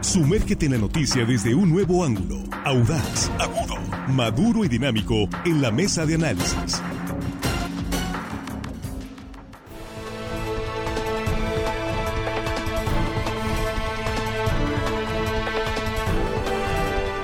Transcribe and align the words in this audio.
Sumérgete 0.00 0.64
en 0.64 0.72
la 0.72 0.78
noticia 0.78 1.26
desde 1.26 1.54
un 1.54 1.70
nuevo 1.70 2.02
ángulo, 2.04 2.42
audaz, 2.64 3.30
agudo, 3.38 3.76
maduro 4.08 4.64
y 4.64 4.68
dinámico 4.68 5.28
en 5.44 5.60
la 5.60 5.70
mesa 5.70 6.06
de 6.06 6.14
análisis. 6.14 6.82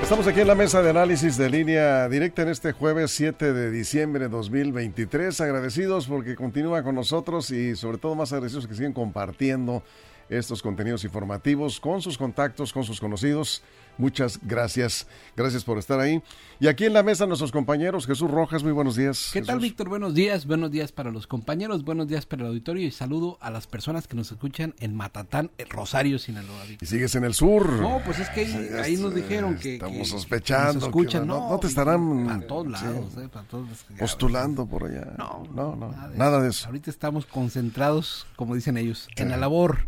Estamos 0.03 0.27
aquí 0.27 0.39
en 0.39 0.47
la 0.47 0.55
mesa 0.55 0.81
de 0.83 0.91
análisis 0.91 1.35
de 1.35 1.49
línea 1.49 2.07
directa 2.07 2.43
en 2.43 2.49
este 2.49 2.71
jueves 2.73 3.11
7 3.11 3.53
de 3.53 3.71
diciembre 3.71 4.25
de 4.25 4.29
2023. 4.29 5.41
Agradecidos 5.41 6.07
porque 6.07 6.35
continúan 6.35 6.83
con 6.83 6.95
nosotros 6.95 7.49
y 7.49 7.75
sobre 7.75 7.97
todo 7.97 8.15
más 8.15 8.31
agradecidos 8.31 8.67
que 8.67 8.75
siguen 8.75 8.93
compartiendo 8.93 9.83
estos 10.29 10.61
contenidos 10.61 11.03
informativos 11.03 11.79
con 11.79 12.01
sus 12.01 12.17
contactos, 12.17 12.73
con 12.73 12.83
sus 12.83 12.99
conocidos. 12.99 13.63
Muchas 13.97 14.39
gracias. 14.43 15.07
Gracias 15.35 15.63
por 15.63 15.77
estar 15.77 15.99
ahí. 15.99 16.21
Y 16.59 16.67
aquí 16.67 16.85
en 16.85 16.93
la 16.93 17.03
mesa 17.03 17.25
nuestros 17.25 17.51
compañeros, 17.51 18.07
Jesús 18.07 18.29
Rojas, 18.29 18.63
muy 18.63 18.71
buenos 18.71 18.95
días. 18.95 19.29
¿Qué 19.31 19.41
tal, 19.41 19.59
Víctor? 19.59 19.89
Buenos 19.89 20.13
días. 20.13 20.45
Buenos 20.45 20.71
días 20.71 20.91
para 20.91 21.11
los 21.11 21.27
compañeros, 21.27 21.83
buenos 21.83 22.07
días 22.07 22.25
para 22.25 22.43
el 22.43 22.49
auditorio 22.49 22.87
y 22.87 22.91
saludo 22.91 23.37
a 23.41 23.51
las 23.51 23.67
personas 23.67 24.07
que 24.07 24.15
nos 24.15 24.31
escuchan 24.31 24.73
en 24.79 24.95
Matatán, 24.95 25.51
Rosario, 25.69 26.19
Sinaloa. 26.19 26.63
Y 26.81 26.85
sigues 26.85 27.15
en 27.15 27.23
el 27.23 27.33
sur. 27.33 27.69
No, 27.73 28.01
pues 28.03 28.19
es 28.19 28.29
que 28.29 28.41
ahí, 28.81 28.97
nos 28.97 29.13
dijeron 29.13 29.57
que... 29.57 29.75
Estamos 29.75 30.07
sospechando. 30.07 30.85
escuchan, 30.85 31.27
no, 31.27 31.57
te 31.59 31.67
estarán... 31.67 32.29
A 32.29 32.41
todos 32.41 32.67
lados, 32.67 33.17
eh, 33.17 33.29
para 33.31 33.47
todos 33.47 33.67
Postulando 33.99 34.65
por 34.65 34.85
allá. 34.85 35.13
No, 35.17 35.47
no, 35.53 35.75
no. 35.75 35.93
Nada 36.15 36.41
de, 36.41 36.49
eso. 36.49 36.67
Ahorita 36.67 36.89
estamos 36.89 37.25
concentrados, 37.25 38.27
como 38.35 38.55
dicen 38.55 38.77
ellos, 38.77 39.07
en 39.15 39.29
la 39.29 39.37
labor 39.37 39.79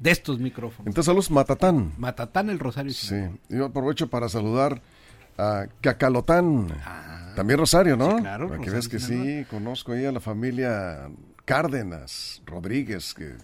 de 0.00 0.10
estos 0.10 0.38
micrófonos. 0.38 0.86
Entonces, 0.86 1.06
saludos 1.06 1.30
Matatán. 1.30 1.92
Matatán, 1.96 2.50
el 2.50 2.58
Rosario. 2.58 2.92
Sí, 2.92 3.16
yo 3.58 3.66
aprovecho 3.66 4.08
para 4.08 4.28
saludar 4.28 4.80
a 5.36 5.66
Cacalotán, 5.80 6.68
ah. 6.84 7.32
también 7.36 7.58
Rosario, 7.58 7.96
¿no? 7.96 8.16
Sí, 8.16 8.22
claro. 8.22 8.48
Para 8.48 8.60
que 8.60 8.70
veas 8.70 8.88
que 8.88 8.98
sí, 8.98 9.44
conozco 9.50 9.92
ahí 9.92 10.04
a 10.04 10.12
la 10.12 10.20
familia 10.20 11.08
Cárdenas, 11.44 12.42
Rodríguez, 12.46 13.14
que 13.14 13.34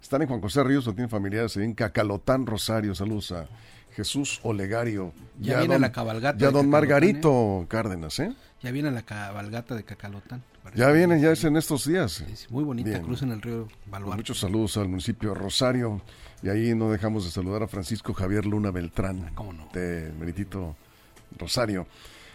están 0.00 0.22
en 0.22 0.28
Juan 0.28 0.40
José 0.40 0.62
Ríos 0.64 0.86
o 0.86 0.92
tienen 0.92 1.10
familiares 1.10 1.56
en 1.56 1.74
Cacalotán, 1.74 2.46
Rosario. 2.46 2.94
Saludos 2.94 3.32
a 3.32 3.46
Jesús 3.94 4.40
Olegario. 4.42 5.12
Ya, 5.38 5.58
viene 5.58 5.78
la 5.78 5.92
cabalgata. 5.92 6.38
Ya 6.38 6.50
don 6.50 6.68
Margarito 6.68 7.62
¿eh? 7.62 7.66
Cárdenas, 7.68 8.18
¿eh? 8.18 8.34
Ya 8.62 8.70
viene 8.70 8.90
la 8.90 9.02
cabalgata 9.02 9.74
de 9.74 9.84
Cacalotán. 9.84 10.42
Ya 10.74 10.90
viene, 10.90 11.20
ya 11.20 11.32
es 11.32 11.44
en 11.44 11.56
estos 11.56 11.86
días. 11.86 12.24
muy 12.48 12.64
bonita, 12.64 13.00
cruz 13.02 13.22
en 13.22 13.32
el 13.32 13.42
río 13.42 13.68
Baluarte. 13.86 14.16
Muchos 14.16 14.38
saludos 14.40 14.76
al 14.76 14.88
municipio 14.88 15.30
de 15.30 15.34
Rosario. 15.34 16.00
Y 16.42 16.48
ahí 16.48 16.74
no 16.74 16.90
dejamos 16.90 17.24
de 17.24 17.30
saludar 17.30 17.62
a 17.62 17.68
Francisco 17.68 18.14
Javier 18.14 18.46
Luna 18.46 18.70
Beltrán. 18.70 19.32
¿Cómo 19.34 19.52
no? 19.52 19.68
De 19.72 20.12
Meritito 20.18 20.74
Rosario. 21.38 21.86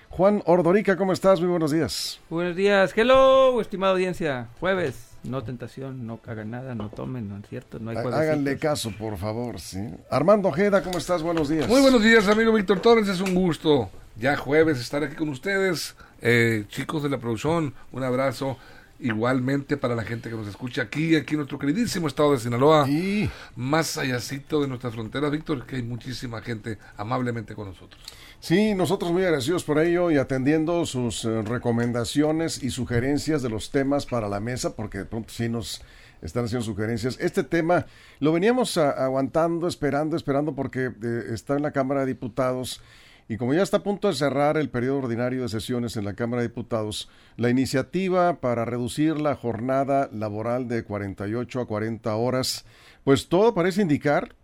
Juan 0.09 0.41
Ordorica, 0.45 0.95
¿cómo 0.95 1.13
estás? 1.13 1.39
Muy 1.39 1.49
buenos 1.49 1.71
días. 1.71 2.19
Buenos 2.29 2.55
días. 2.55 2.93
Hello, 2.95 3.59
estimada 3.59 3.93
audiencia. 3.93 4.47
Jueves, 4.59 4.95
no 5.23 5.43
tentación, 5.43 6.07
no 6.07 6.19
hagan 6.25 6.51
nada, 6.51 6.75
no 6.75 6.89
tomen, 6.89 7.27
no 7.27 7.37
es 7.37 7.47
cierto, 7.49 7.79
no 7.79 7.91
hay 7.91 7.97
Háganle 7.97 8.57
caso, 8.57 8.91
por 8.97 9.17
favor, 9.17 9.59
sí. 9.59 9.79
Armando 10.09 10.49
Ojeda, 10.49 10.81
¿cómo 10.81 10.97
estás? 10.97 11.21
Buenos 11.21 11.49
días. 11.49 11.67
Muy 11.67 11.81
buenos 11.81 12.01
días, 12.01 12.27
amigo 12.27 12.53
Víctor 12.53 12.79
Torres. 12.79 13.07
Es 13.09 13.19
un 13.19 13.35
gusto 13.35 13.89
ya 14.15 14.35
jueves 14.35 14.79
estar 14.79 15.03
aquí 15.03 15.15
con 15.15 15.29
ustedes. 15.29 15.95
Eh, 16.21 16.65
chicos 16.69 17.03
de 17.03 17.09
la 17.09 17.19
producción, 17.19 17.73
un 17.91 18.03
abrazo 18.03 18.57
igualmente 18.99 19.77
para 19.77 19.95
la 19.95 20.03
gente 20.03 20.29
que 20.29 20.35
nos 20.35 20.47
escucha 20.47 20.81
aquí, 20.81 21.15
aquí 21.15 21.35
en 21.35 21.37
nuestro 21.37 21.59
queridísimo 21.59 22.07
estado 22.07 22.31
de 22.31 22.39
Sinaloa, 22.39 22.89
y 22.89 23.29
más 23.55 23.97
allácito 23.97 24.61
de 24.61 24.67
nuestras 24.67 24.93
fronteras, 24.93 25.31
Víctor, 25.31 25.65
que 25.65 25.75
hay 25.75 25.83
muchísima 25.83 26.41
gente 26.41 26.79
amablemente 26.97 27.53
con 27.53 27.67
nosotros. 27.67 28.01
Sí, 28.39 28.73
nosotros 28.73 29.11
muy 29.11 29.23
agradecidos 29.23 29.63
por 29.63 29.79
ello 29.79 30.11
y 30.11 30.17
atendiendo 30.17 30.85
sus 30.85 31.25
eh, 31.25 31.41
recomendaciones 31.43 32.63
y 32.63 32.69
sugerencias 32.69 33.41
de 33.41 33.49
los 33.49 33.71
temas 33.71 34.05
para 34.05 34.29
la 34.29 34.39
mesa, 34.39 34.75
porque 34.75 34.99
de 34.99 35.05
pronto 35.05 35.33
sí 35.33 35.49
nos 35.49 35.81
están 36.21 36.45
haciendo 36.45 36.65
sugerencias. 36.65 37.17
Este 37.19 37.43
tema 37.43 37.85
lo 38.19 38.31
veníamos 38.31 38.77
aguantando, 38.77 39.67
esperando, 39.67 40.15
esperando, 40.15 40.55
porque 40.55 40.91
eh, 41.03 41.23
está 41.31 41.55
en 41.55 41.63
la 41.63 41.71
Cámara 41.71 42.01
de 42.01 42.07
Diputados 42.07 42.81
y 43.29 43.37
como 43.37 43.53
ya 43.53 43.61
está 43.61 43.77
a 43.77 43.83
punto 43.83 44.07
de 44.07 44.13
cerrar 44.13 44.57
el 44.57 44.69
periodo 44.69 44.99
ordinario 44.99 45.41
de 45.41 45.49
sesiones 45.49 45.97
en 45.97 46.05
la 46.05 46.13
Cámara 46.13 46.41
de 46.41 46.47
Diputados, 46.47 47.09
la 47.35 47.49
iniciativa 47.49 48.39
para 48.39 48.63
reducir 48.63 49.19
la 49.19 49.35
jornada 49.35 50.09
laboral 50.13 50.67
de 50.67 50.83
48 50.83 51.61
a 51.61 51.67
40 51.67 52.15
horas, 52.15 52.65
pues 53.03 53.27
todo 53.27 53.53
parece 53.53 53.81
indicar 53.81 54.35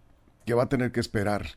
que 0.45 0.53
va 0.53 0.63
a 0.63 0.69
tener 0.69 0.91
que 0.91 0.99
esperar. 0.99 1.47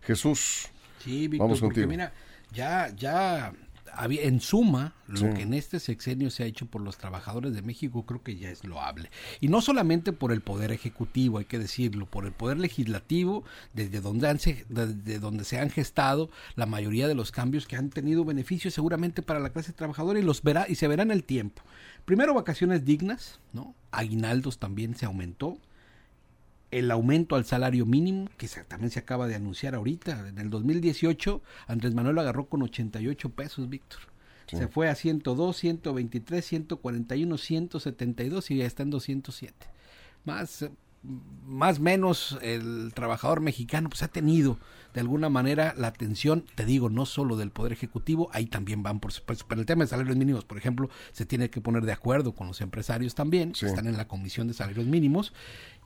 Jesús, 0.00 0.68
sí, 1.04 1.28
vamos 1.28 1.60
contigo. 1.60 1.86
mira, 1.86 2.12
ya, 2.52 2.88
ya 2.96 3.52
en 3.98 4.40
suma, 4.40 4.94
lo 5.08 5.34
que 5.34 5.42
en 5.42 5.54
este 5.54 5.80
sexenio 5.80 6.30
se 6.30 6.42
ha 6.42 6.46
hecho 6.46 6.66
por 6.66 6.80
los 6.82 6.98
trabajadores 6.98 7.54
de 7.54 7.62
México 7.62 8.04
creo 8.06 8.22
que 8.22 8.36
ya 8.36 8.50
es 8.50 8.64
loable. 8.64 9.10
Y 9.40 9.48
no 9.48 9.60
solamente 9.60 10.12
por 10.12 10.32
el 10.32 10.40
poder 10.40 10.72
ejecutivo, 10.72 11.38
hay 11.38 11.44
que 11.44 11.58
decirlo, 11.58 12.06
por 12.06 12.26
el 12.26 12.32
poder 12.32 12.58
legislativo, 12.58 13.44
desde 13.72 14.00
donde, 14.00 14.28
han, 14.28 14.38
desde 14.68 15.18
donde 15.18 15.44
se 15.44 15.58
han 15.58 15.70
gestado 15.70 16.30
la 16.56 16.66
mayoría 16.66 17.08
de 17.08 17.14
los 17.14 17.32
cambios 17.32 17.66
que 17.66 17.76
han 17.76 17.90
tenido 17.90 18.24
beneficios 18.24 18.74
seguramente 18.74 19.22
para 19.22 19.40
la 19.40 19.50
clase 19.50 19.72
trabajadora 19.72 20.18
y 20.18 20.22
los 20.22 20.42
verá 20.42 20.66
y 20.68 20.74
se 20.74 20.88
verá 20.88 21.02
en 21.02 21.10
el 21.10 21.24
tiempo. 21.24 21.62
Primero 22.04 22.34
vacaciones 22.34 22.84
dignas, 22.84 23.40
¿no? 23.52 23.74
Aguinaldos 23.90 24.58
también 24.58 24.94
se 24.96 25.06
aumentó, 25.06 25.58
el 26.70 26.90
aumento 26.90 27.36
al 27.36 27.44
salario 27.44 27.86
mínimo, 27.86 28.28
que 28.36 28.48
también 28.68 28.90
se 28.90 29.00
acaba 29.00 29.26
de 29.26 29.34
anunciar 29.34 29.74
ahorita. 29.74 30.28
En 30.28 30.38
el 30.38 30.50
2018, 30.50 31.42
Andrés 31.66 31.94
Manuel 31.94 32.14
lo 32.14 32.20
agarró 32.20 32.46
con 32.46 32.62
88 32.62 33.30
pesos, 33.30 33.68
Víctor. 33.68 34.00
Se 34.46 34.66
fue 34.66 34.88
a 34.88 34.96
102, 34.96 35.56
123, 35.56 36.44
141, 36.44 37.38
172 37.38 38.50
y 38.50 38.56
ya 38.56 38.66
está 38.66 38.82
en 38.82 38.90
207. 38.90 39.54
Más, 40.24 40.68
más 41.46 41.78
menos 41.78 42.36
el 42.42 42.92
trabajador 42.94 43.40
mexicano 43.40 43.88
pues 43.88 44.02
ha 44.02 44.08
tenido 44.08 44.58
de 44.92 45.00
alguna 45.00 45.28
manera 45.28 45.72
la 45.76 45.86
atención, 45.86 46.44
te 46.56 46.64
digo, 46.64 46.90
no 46.90 47.06
solo 47.06 47.36
del 47.36 47.52
Poder 47.52 47.72
Ejecutivo, 47.72 48.28
ahí 48.32 48.46
también 48.46 48.82
van 48.82 48.98
por 48.98 49.12
supuesto, 49.12 49.44
pero 49.48 49.60
el 49.60 49.66
tema 49.66 49.84
de 49.84 49.88
salarios 49.88 50.16
mínimos, 50.16 50.44
por 50.44 50.58
ejemplo, 50.58 50.90
se 51.12 51.24
tiene 51.26 51.48
que 51.48 51.60
poner 51.60 51.84
de 51.84 51.92
acuerdo 51.92 52.32
con 52.32 52.48
los 52.48 52.60
empresarios 52.60 53.14
también, 53.14 53.52
que 53.52 53.66
están 53.66 53.86
en 53.86 53.96
la 53.96 54.08
Comisión 54.08 54.48
de 54.48 54.54
Salarios 54.54 54.86
Mínimos. 54.86 55.32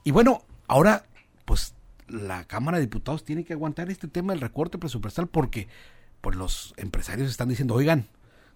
Y 0.05 0.11
bueno, 0.11 0.43
Ahora, 0.67 1.05
pues 1.45 1.75
la 2.09 2.45
Cámara 2.45 2.79
de 2.79 2.85
Diputados 2.85 3.25
tiene 3.25 3.45
que 3.45 3.53
aguantar 3.53 3.91
este 3.91 4.09
tema 4.09 4.33
del 4.33 4.41
recorte 4.41 4.79
presupuestal 4.79 5.27
porque 5.27 5.69
pues 6.21 6.37
los 6.37 6.75
empresarios 6.77 7.31
están 7.31 7.49
diciendo, 7.49 7.75
oigan, 7.75 8.09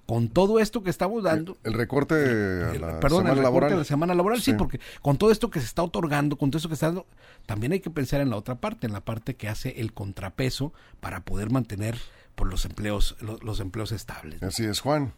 con 0.09 0.31
todo 0.31 0.59
esto 0.59 0.83
que 0.83 0.89
estamos 0.89 1.23
dando. 1.23 1.59
El, 1.65 1.75
recorte 1.75 2.15
de 2.15 2.79
la 2.79 2.99
semana 2.99 3.35
laboral. 3.35 3.77
la 3.77 3.85
semana 3.85 4.15
laboral, 4.15 4.41
sí. 4.41 4.55
porque 4.55 4.81
con 5.03 5.19
todo 5.19 5.31
esto 5.31 5.51
que 5.51 5.61
se 5.61 5.67
está 5.67 5.83
otorgando, 5.83 6.39
con 6.39 6.51
todo 6.51 6.57
esto 6.57 6.69
que 6.69 6.75
está 6.75 6.87
dando, 6.87 7.07
también 7.45 7.73
hay 7.73 7.81
que 7.81 7.91
pensar 7.91 8.23
en 8.23 8.31
la 8.31 8.37
otra 8.37 8.55
parte, 8.55 8.87
en 8.87 8.95
la 8.95 9.03
parte 9.03 9.37
que 9.37 9.49
hace 9.49 9.81
el 9.83 9.93
contrapeso 9.93 10.73
para 11.01 11.21
poder 11.21 11.51
mantener 11.51 11.99
por 12.35 12.49
pues, 12.49 12.53
los 12.53 12.65
empleos, 12.65 13.17
los, 13.21 13.61
empleos 13.61 13.93
estables. 13.93 14.43
Así 14.43 14.65
es, 14.65 14.81
Juan. 14.81 15.13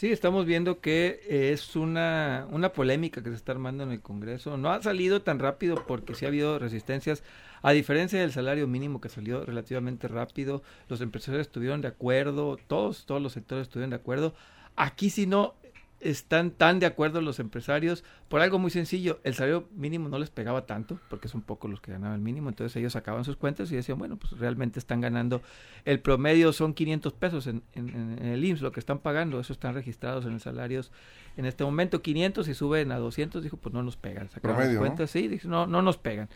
Sí, 0.00 0.10
estamos 0.10 0.46
viendo 0.46 0.80
que 0.80 1.20
es 1.28 1.76
una, 1.76 2.46
una 2.50 2.72
polémica 2.72 3.22
que 3.22 3.28
se 3.28 3.36
está 3.36 3.52
armando 3.52 3.84
en 3.84 3.92
el 3.92 4.00
Congreso. 4.00 4.56
No 4.56 4.70
ha 4.70 4.80
salido 4.80 5.20
tan 5.20 5.38
rápido 5.38 5.84
porque 5.86 6.14
sí 6.14 6.24
ha 6.24 6.28
habido 6.28 6.58
resistencias. 6.58 7.22
A 7.60 7.72
diferencia 7.72 8.18
del 8.18 8.32
salario 8.32 8.66
mínimo 8.66 9.02
que 9.02 9.10
salió 9.10 9.44
relativamente 9.44 10.08
rápido, 10.08 10.62
los 10.88 11.02
empresarios 11.02 11.42
estuvieron 11.42 11.82
de 11.82 11.88
acuerdo, 11.88 12.56
todos, 12.66 13.04
todos 13.04 13.20
los 13.20 13.34
sectores 13.34 13.64
estuvieron 13.66 13.90
de 13.90 13.96
acuerdo. 13.96 14.32
Aquí 14.74 15.10
si 15.10 15.26
no, 15.26 15.52
están 16.00 16.50
tan 16.50 16.80
de 16.80 16.86
acuerdo 16.86 17.20
los 17.20 17.38
empresarios 17.40 18.04
por 18.28 18.40
algo 18.40 18.58
muy 18.58 18.70
sencillo. 18.70 19.20
El 19.22 19.34
salario 19.34 19.68
mínimo 19.74 20.08
no 20.08 20.18
les 20.18 20.30
pegaba 20.30 20.66
tanto, 20.66 20.98
porque 21.10 21.28
son 21.28 21.42
pocos 21.42 21.70
los 21.70 21.80
que 21.80 21.92
ganaban 21.92 22.16
el 22.16 22.22
mínimo. 22.22 22.48
Entonces 22.48 22.74
ellos 22.76 22.94
sacaban 22.94 23.24
sus 23.24 23.36
cuentas 23.36 23.70
y 23.70 23.76
decían, 23.76 23.98
bueno, 23.98 24.16
pues 24.16 24.32
realmente 24.38 24.78
están 24.78 25.00
ganando. 25.00 25.42
El 25.84 26.00
promedio 26.00 26.52
son 26.52 26.74
500 26.74 27.12
pesos 27.12 27.46
en, 27.46 27.62
el 27.74 28.44
IMSS, 28.44 28.62
lo 28.62 28.72
que 28.72 28.80
están 28.80 29.00
pagando. 29.00 29.38
Eso 29.40 29.52
están 29.52 29.74
registrados 29.74 30.24
en 30.24 30.32
el 30.32 30.40
salarios 30.40 30.90
en 31.36 31.44
este 31.44 31.64
momento. 31.64 32.02
500 32.02 32.48
y 32.48 32.54
suben 32.54 32.92
a 32.92 32.98
200, 32.98 33.42
dijo, 33.42 33.56
pues 33.58 33.74
no 33.74 33.82
nos 33.82 33.96
pegan. 33.96 34.30
Sacaban 34.30 34.70
sus 34.70 34.78
cuentas, 34.78 35.10
sí, 35.10 35.28
dijo, 35.28 35.48
no, 35.48 35.66
no 35.66 35.82
nos 35.82 35.98
pegan. 35.98 36.28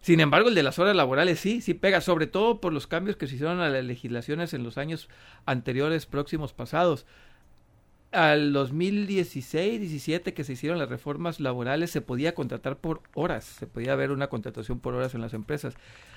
Sin 0.00 0.20
embargo, 0.20 0.48
el 0.48 0.54
de 0.54 0.62
las 0.62 0.78
horas 0.78 0.94
laborales 0.94 1.40
sí, 1.40 1.60
sí 1.60 1.74
pega, 1.74 2.00
sobre 2.00 2.26
todo 2.26 2.60
por 2.60 2.72
los 2.72 2.86
cambios 2.86 3.16
que 3.16 3.26
se 3.26 3.34
hicieron 3.34 3.60
a 3.60 3.68
las 3.68 3.84
legislaciones 3.84 4.54
en 4.54 4.62
los 4.62 4.78
años 4.78 5.08
anteriores, 5.46 6.06
próximos, 6.06 6.52
pasados 6.52 7.06
al 8.12 8.52
2016, 8.52 9.80
17 9.80 10.34
que 10.34 10.44
se 10.44 10.54
hicieron 10.54 10.78
las 10.78 10.88
reformas 10.88 11.40
laborales 11.40 11.90
se 11.90 12.00
podía 12.00 12.34
contratar 12.34 12.78
por 12.78 13.02
horas, 13.14 13.44
se 13.44 13.66
podía 13.66 13.92
haber 13.92 14.10
una 14.10 14.28
contratación 14.28 14.80
por 14.80 14.94
horas 14.94 15.14
en 15.14 15.20
las 15.20 15.34
empresas. 15.34 15.74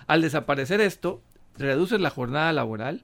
Al 0.07 0.21
desaparecer 0.21 0.81
esto, 0.81 1.21
reduces 1.57 1.99
la 1.99 2.09
jornada 2.09 2.53
laboral, 2.53 3.03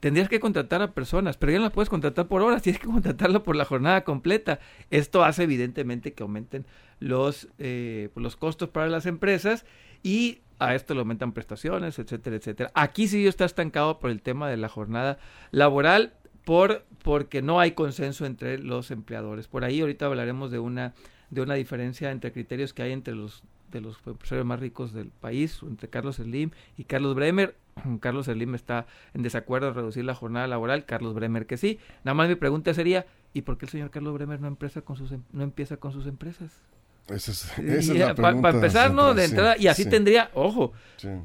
tendrías 0.00 0.28
que 0.28 0.40
contratar 0.40 0.82
a 0.82 0.92
personas, 0.92 1.36
pero 1.36 1.52
ya 1.52 1.58
no 1.58 1.64
las 1.64 1.72
puedes 1.72 1.88
contratar 1.88 2.28
por 2.28 2.42
horas, 2.42 2.62
tienes 2.62 2.80
que 2.80 2.88
contratarlo 2.88 3.42
por 3.42 3.56
la 3.56 3.64
jornada 3.64 4.04
completa. 4.04 4.60
Esto 4.90 5.24
hace 5.24 5.44
evidentemente 5.44 6.12
que 6.12 6.22
aumenten 6.22 6.66
los, 7.00 7.48
eh, 7.58 8.10
pues, 8.14 8.22
los 8.22 8.36
costos 8.36 8.68
para 8.68 8.88
las 8.88 9.06
empresas 9.06 9.64
y 10.02 10.40
a 10.58 10.74
esto 10.74 10.94
le 10.94 11.00
aumentan 11.00 11.32
prestaciones, 11.32 11.98
etcétera, 11.98 12.36
etcétera. 12.36 12.70
Aquí 12.74 13.08
sí 13.08 13.26
está 13.26 13.44
estancado 13.44 13.98
por 13.98 14.10
el 14.10 14.22
tema 14.22 14.48
de 14.48 14.56
la 14.56 14.68
jornada 14.68 15.18
laboral, 15.50 16.14
por 16.46 16.84
porque 17.02 17.42
no 17.42 17.58
hay 17.58 17.72
consenso 17.72 18.24
entre 18.24 18.58
los 18.58 18.92
empleadores. 18.92 19.48
Por 19.48 19.64
ahí 19.64 19.80
ahorita 19.80 20.06
hablaremos 20.06 20.52
de 20.52 20.60
una 20.60 20.94
de 21.28 21.40
una 21.40 21.54
diferencia 21.54 22.12
entre 22.12 22.32
criterios 22.32 22.72
que 22.72 22.82
hay 22.82 22.92
entre 22.92 23.16
los 23.16 23.42
de 23.72 23.80
los 23.80 23.98
empresarios 24.06 24.46
más 24.46 24.60
ricos 24.60 24.92
del 24.92 25.08
país, 25.08 25.58
entre 25.62 25.90
Carlos 25.90 26.16
Slim 26.16 26.52
y 26.78 26.84
Carlos 26.84 27.16
Bremer. 27.16 27.56
Carlos 28.00 28.26
Slim 28.26 28.54
está 28.54 28.86
en 29.12 29.24
desacuerdo 29.24 29.68
en 29.68 29.74
reducir 29.74 30.04
la 30.04 30.14
jornada 30.14 30.46
laboral, 30.46 30.84
Carlos 30.84 31.14
Bremer 31.14 31.46
que 31.46 31.56
sí. 31.56 31.80
Nada 32.04 32.14
más 32.14 32.28
mi 32.28 32.36
pregunta 32.36 32.72
sería, 32.74 33.06
¿y 33.34 33.42
por 33.42 33.58
qué 33.58 33.66
el 33.66 33.72
señor 33.72 33.90
Carlos 33.90 34.14
Bremer 34.14 34.40
no, 34.40 34.46
empieza 34.46 34.82
con 34.82 34.94
sus, 34.94 35.10
em, 35.10 35.22
no 35.32 35.42
empieza 35.42 35.78
con 35.78 35.92
sus 35.92 36.06
empresas? 36.06 36.62
Esa 37.08 37.32
es, 37.32 38.14
Para 38.16 38.50
empezar, 38.50 38.92
¿no? 38.92 39.14
De 39.14 39.24
entrada, 39.24 39.56
y 39.58 39.66
así 39.66 39.84
tendría, 39.84 40.30
ojo, 40.32 40.72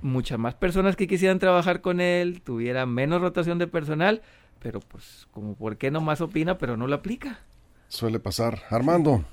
muchas 0.01 0.39
más 0.39 0.55
personas 0.55 0.95
que 0.95 1.07
quisieran 1.07 1.37
trabajar 1.37 1.81
con 1.81 2.01
él, 2.01 2.41
tuviera 2.41 2.87
menos 2.87 3.21
rotación 3.21 3.59
de 3.59 3.67
personal, 3.67 4.21
pero 4.61 4.79
pues, 4.79 5.27
como 5.31 5.55
por 5.55 5.77
qué 5.77 5.91
nomás 5.91 6.21
opina, 6.21 6.57
pero 6.57 6.77
no 6.77 6.87
lo 6.87 6.95
aplica. 6.95 7.39
Suele 7.87 8.19
pasar. 8.19 8.63
Armando. 8.69 9.25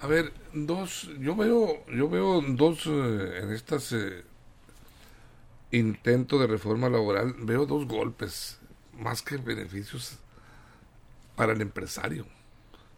A 0.00 0.06
ver, 0.06 0.32
dos, 0.52 1.10
yo 1.20 1.34
veo, 1.34 1.86
yo 1.86 2.08
veo 2.08 2.40
dos 2.42 2.86
eh, 2.86 3.40
en 3.42 3.52
estas 3.52 3.92
eh, 3.92 4.24
intento 5.72 6.38
de 6.38 6.46
reforma 6.46 6.88
laboral, 6.88 7.34
veo 7.40 7.66
dos 7.66 7.86
golpes, 7.86 8.60
más 8.92 9.22
que 9.22 9.36
beneficios 9.38 10.18
para 11.34 11.52
el 11.52 11.60
empresario. 11.60 12.26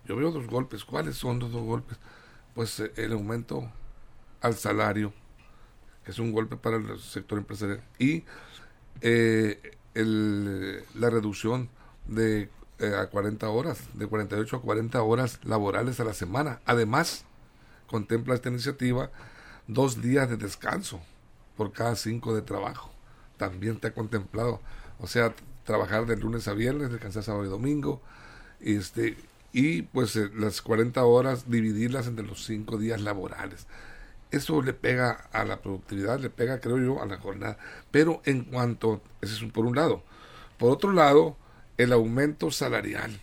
Yo 0.07 0.17
veo 0.17 0.31
dos 0.31 0.47
golpes. 0.47 0.85
¿Cuáles 0.85 1.17
son 1.17 1.39
los 1.39 1.53
dos 1.53 1.63
golpes? 1.63 1.99
Pues 2.55 2.81
eh, 2.81 2.93
el 2.97 3.13
aumento 3.13 3.71
al 4.41 4.55
salario, 4.55 5.13
que 6.05 6.11
es 6.11 6.19
un 6.19 6.33
golpe 6.33 6.57
para 6.57 6.77
el 6.77 6.99
sector 6.99 7.39
empresarial, 7.39 7.83
y 7.99 8.25
el, 9.95 10.85
la 10.95 11.11
reducción 11.11 11.69
de 12.07 12.49
eh, 12.79 12.95
a 12.95 13.09
40 13.09 13.49
horas, 13.49 13.79
de 13.95 14.07
48 14.07 14.57
a 14.57 14.63
40 14.63 15.03
horas 15.03 15.39
laborales 15.45 16.01
a 16.01 16.05
la 16.05 16.15
semana. 16.15 16.61
Además, 16.65 17.25
contempla 17.87 18.35
esta 18.35 18.49
iniciativa 18.49 19.11
dos 19.67 20.01
días 20.01 20.29
de 20.31 20.37
descanso 20.37 21.01
por 21.57 21.73
cada 21.73 21.95
cinco 21.97 22.35
de 22.35 22.43
trabajo. 22.43 22.91
También 23.37 23.79
te 23.79 23.89
ha 23.89 23.95
contemplado, 23.95 24.61
o 24.99 25.07
sea, 25.07 25.35
trabajar 25.65 26.07
de 26.07 26.17
lunes 26.17 26.49
a 26.49 26.55
viernes, 26.55 26.91
descansar 26.91 27.23
sábado 27.23 27.45
y 27.45 27.49
domingo, 27.49 28.01
este, 28.61 29.17
y 29.53 29.83
pues 29.83 30.17
eh, 30.17 30.31
las 30.35 30.63
40 30.63 31.05
horas 31.05 31.51
dividirlas 31.51 32.07
entre 32.07 32.27
los 32.27 32.45
cinco 32.45 32.79
días 32.79 33.01
laborales. 33.01 33.67
Eso 34.31 34.63
le 34.63 34.73
pega 34.73 35.29
a 35.33 35.45
la 35.45 35.61
productividad, 35.61 36.21
le 36.21 36.31
pega, 36.31 36.61
creo 36.61 36.79
yo, 36.79 37.03
a 37.03 37.07
la 37.07 37.19
jornada. 37.19 37.59
Pero 37.91 38.23
en 38.25 38.45
cuanto, 38.45 39.03
ese 39.21 39.35
es 39.35 39.53
por 39.53 39.67
un 39.67 39.77
lado. 39.77 40.03
Por 40.59 40.71
otro 40.71 40.93
lado, 40.93 41.37
el 41.79 41.93
aumento 41.93 42.51
salarial. 42.51 43.21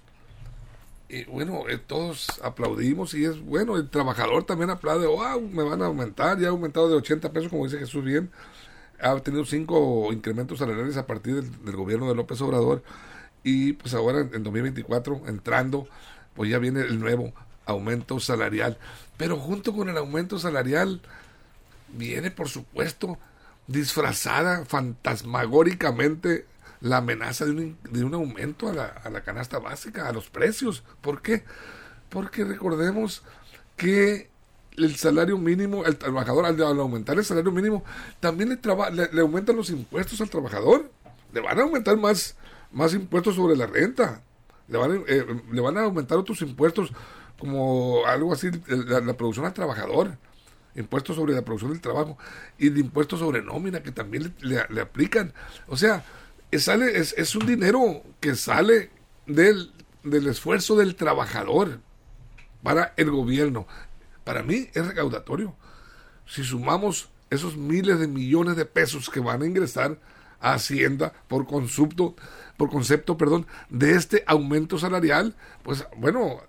Y 1.09 1.23
bueno, 1.25 1.69
eh, 1.69 1.77
todos 1.77 2.41
aplaudimos 2.43 3.13
y 3.13 3.23
es 3.23 3.39
bueno, 3.39 3.77
el 3.77 3.89
trabajador 3.89 4.43
también 4.43 4.69
aplaude, 4.69 5.07
wow, 5.07 5.39
me 5.39 5.63
van 5.63 5.81
a 5.81 5.85
aumentar, 5.85 6.37
ya 6.37 6.47
ha 6.47 6.49
aumentado 6.49 6.89
de 6.89 6.95
80 6.95 7.31
pesos, 7.31 7.49
como 7.49 7.63
dice 7.63 7.79
Jesús 7.79 8.03
bien, 8.03 8.29
ha 8.99 9.17
tenido 9.19 9.45
cinco 9.45 10.11
incrementos 10.11 10.59
salariales 10.59 10.97
a 10.97 11.07
partir 11.07 11.41
del, 11.41 11.75
gobierno 11.75 12.09
de 12.09 12.15
López 12.15 12.41
Obrador 12.41 12.83
y 13.43 13.73
pues 13.73 13.93
ahora 13.93 14.19
en, 14.19 14.43
2024 14.43 15.21
entrando, 15.27 15.87
pues 16.35 16.49
ya 16.49 16.59
viene 16.59 16.81
el 16.81 16.99
nuevo 16.99 17.31
aumento 17.67 18.19
salarial. 18.19 18.77
Pero 19.17 19.37
junto 19.37 19.73
con 19.73 19.89
el 19.89 19.97
aumento 19.97 20.39
salarial 20.39 21.01
viene, 21.89 22.31
por 22.31 22.49
supuesto, 22.49 23.17
disfrazada 23.67 24.65
fantasmagóricamente 24.65 26.45
la 26.81 26.97
amenaza 26.97 27.45
de 27.45 27.51
un, 27.51 27.77
de 27.91 28.03
un 28.03 28.13
aumento 28.13 28.69
a 28.69 28.73
la, 28.73 28.85
a 28.85 29.09
la, 29.09 29.21
canasta 29.21 29.59
básica, 29.59 30.07
a 30.07 30.13
los 30.13 30.29
precios. 30.29 30.83
¿Por 31.01 31.21
qué? 31.21 31.43
Porque 32.09 32.43
recordemos 32.43 33.23
que 33.75 34.29
el 34.77 34.95
salario 34.95 35.37
mínimo, 35.37 35.85
el 35.85 35.97
trabajador 35.97 36.45
al, 36.45 36.61
aumentar 36.61 37.17
el 37.17 37.25
salario 37.25 37.51
mínimo, 37.51 37.83
también 38.19 38.49
le, 38.49 39.09
le, 39.11 39.21
aumentan 39.21 39.55
los 39.55 39.69
impuestos 39.69 40.21
al 40.21 40.29
trabajador. 40.29 40.89
Le 41.33 41.41
van 41.41 41.59
a 41.59 41.63
aumentar 41.63 41.97
más, 41.97 42.35
más 42.71 42.93
impuestos 42.93 43.35
sobre 43.35 43.55
la 43.55 43.65
renta. 43.65 44.21
Le 44.67 44.77
van, 44.77 45.03
eh, 45.07 45.25
le 45.51 45.61
van 45.61 45.77
a 45.77 45.81
aumentar 45.81 46.17
otros 46.17 46.41
impuestos 46.41 46.91
como 47.39 48.05
algo 48.05 48.33
así, 48.33 48.49
la, 48.67 49.13
producción 49.15 49.45
al 49.45 49.53
trabajador 49.53 50.17
impuestos 50.75 51.15
sobre 51.15 51.33
la 51.33 51.43
producción 51.43 51.71
del 51.71 51.81
trabajo 51.81 52.17
y 52.57 52.69
de 52.69 52.79
impuestos 52.79 53.19
sobre 53.19 53.41
nómina 53.41 53.81
que 53.81 53.91
también 53.91 54.35
le, 54.41 54.65
le, 54.69 54.81
aplican. 54.81 55.33
O 55.67 55.75
sea, 55.75 56.05
es, 56.51 56.63
sale, 56.65 56.99
es, 56.99 57.13
es 57.17 57.35
un 57.35 57.47
dinero 57.47 58.03
que 58.19 58.35
sale 58.35 58.91
del, 59.25 59.71
del 60.03 60.27
esfuerzo 60.27 60.75
del 60.75 60.95
trabajador 60.95 61.79
para 62.63 62.93
el 62.97 63.09
gobierno. 63.09 63.67
Para 64.23 64.43
mí 64.43 64.69
es 64.73 64.85
recaudatorio. 64.85 65.55
Si 66.25 66.43
sumamos 66.43 67.09
esos 67.29 67.57
miles 67.57 67.99
de 67.99 68.07
millones 68.07 68.55
de 68.55 68.65
pesos 68.65 69.09
que 69.09 69.19
van 69.19 69.41
a 69.41 69.45
ingresar 69.45 69.99
a 70.39 70.53
Hacienda 70.53 71.13
por 71.27 71.47
concepto, 71.47 72.15
por 72.57 72.69
concepto, 72.69 73.17
perdón, 73.17 73.47
de 73.69 73.91
este 73.91 74.23
aumento 74.27 74.77
salarial, 74.77 75.35
pues 75.63 75.85
bueno, 75.97 76.41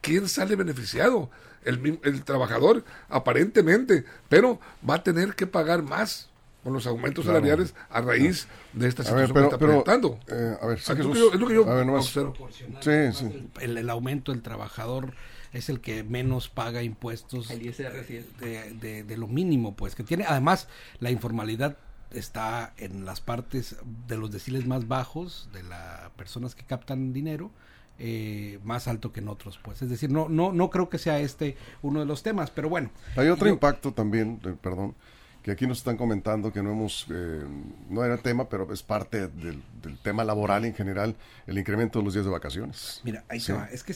¿quién 0.00 0.28
sale 0.28 0.56
beneficiado? 0.56 1.30
El, 1.64 2.00
el 2.02 2.24
trabajador, 2.24 2.84
aparentemente, 3.08 4.04
pero 4.28 4.58
va 4.88 4.96
a 4.96 5.02
tener 5.02 5.34
que 5.34 5.46
pagar 5.46 5.82
más 5.82 6.28
con 6.62 6.72
los 6.72 6.86
aumentos 6.86 7.24
salariales 7.24 7.74
a 7.90 8.00
raíz 8.00 8.46
de 8.72 8.88
esta 8.88 9.02
situación 9.02 9.32
que 9.32 9.42
está 9.42 9.58
presentando. 9.58 10.18
Eh, 10.28 10.56
a 10.60 10.66
ver, 10.66 10.78
es 10.78 10.88
lo 10.88 11.46
que 11.46 11.54
yo, 11.54 11.68
a 11.68 11.74
ver, 11.74 12.02
sí, 12.02 13.12
sí. 13.12 13.48
El, 13.60 13.90
aumento 13.90 14.32
del 14.32 14.42
trabajador 14.42 15.14
es 15.52 15.68
el 15.68 15.80
que 15.80 16.04
menos 16.04 16.48
paga 16.48 16.82
impuestos 16.82 17.48
de, 17.48 19.04
de, 19.06 19.16
lo 19.16 19.26
mínimo, 19.26 19.74
pues, 19.74 19.94
que 19.94 20.04
tiene. 20.04 20.24
Además, 20.26 20.68
la 21.00 21.10
informalidad 21.10 21.76
está 22.12 22.74
en 22.76 23.04
las 23.04 23.20
partes 23.20 23.76
de 24.06 24.16
los 24.16 24.30
deciles 24.30 24.66
más 24.66 24.86
bajos 24.86 25.48
de 25.52 25.62
las 25.64 26.10
personas 26.10 26.54
que 26.54 26.62
captan 26.62 27.12
dinero. 27.12 27.50
Eh, 27.98 28.58
más 28.64 28.88
alto 28.88 29.12
que 29.12 29.20
en 29.20 29.28
otros, 29.28 29.60
pues. 29.62 29.82
Es 29.82 29.88
decir, 29.88 30.10
no, 30.10 30.28
no, 30.28 30.52
no 30.52 30.70
creo 30.70 30.88
que 30.88 30.98
sea 30.98 31.20
este 31.20 31.56
uno 31.82 32.00
de 32.00 32.06
los 32.06 32.22
temas, 32.22 32.50
pero 32.50 32.68
bueno. 32.68 32.90
Hay 33.16 33.28
otro 33.28 33.48
impacto 33.48 33.92
también, 33.92 34.38
perdón, 34.60 34.96
que 35.42 35.50
aquí 35.50 35.66
nos 35.66 35.78
están 35.78 35.96
comentando 35.96 36.52
que 36.52 36.62
no 36.62 36.72
hemos, 36.72 37.06
eh, 37.10 37.44
no 37.88 38.04
era 38.04 38.16
tema, 38.16 38.48
pero 38.48 38.72
es 38.72 38.82
parte 38.82 39.28
del, 39.28 39.62
tema 40.02 40.24
laboral 40.24 40.64
en 40.64 40.74
general, 40.74 41.16
el 41.46 41.58
incremento 41.58 41.98
de 41.98 42.04
los 42.04 42.14
días 42.14 42.24
de 42.24 42.30
vacaciones. 42.32 43.00
Mira, 43.04 43.24
ahí 43.28 43.40
se 43.40 43.52
va. 43.52 43.66
Es 43.66 43.82
que 43.82 43.94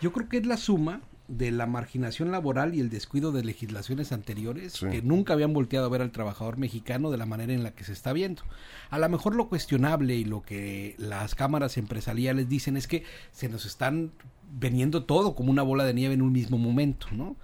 yo 0.00 0.12
creo 0.12 0.28
que 0.28 0.38
es 0.38 0.46
la 0.46 0.56
suma 0.56 1.00
de 1.28 1.50
la 1.50 1.66
marginación 1.66 2.30
laboral 2.30 2.74
y 2.74 2.80
el 2.80 2.88
descuido 2.88 3.32
de 3.32 3.44
legislaciones 3.44 4.12
anteriores 4.12 4.80
que 4.80 5.02
nunca 5.02 5.32
habían 5.32 5.52
volteado 5.52 5.86
a 5.86 5.88
ver 5.88 6.02
al 6.02 6.12
trabajador 6.12 6.56
mexicano 6.56 7.10
de 7.10 7.18
la 7.18 7.26
manera 7.26 7.52
en 7.52 7.62
la 7.62 7.72
que 7.72 7.84
se 7.84 7.92
está 7.92 8.12
viendo. 8.12 8.42
A 8.90 8.98
lo 8.98 9.08
mejor 9.08 9.34
lo 9.34 9.48
cuestionable 9.48 10.14
y 10.14 10.24
lo 10.24 10.42
que 10.42 10.94
las 10.98 11.34
cámaras 11.34 11.76
empresariales 11.78 12.48
dicen 12.48 12.76
es 12.76 12.86
que 12.86 13.04
se 13.32 13.48
nos 13.48 13.66
están 13.66 14.12
veniendo 14.50 15.04
todo 15.04 15.34
como 15.34 15.50
una 15.50 15.62
bola 15.62 15.84
de 15.84 15.94
nieve 15.94 16.14
en 16.14 16.22
un 16.22 16.32
mismo 16.32 16.58
momento, 16.58 17.08
¿no? 17.12 17.36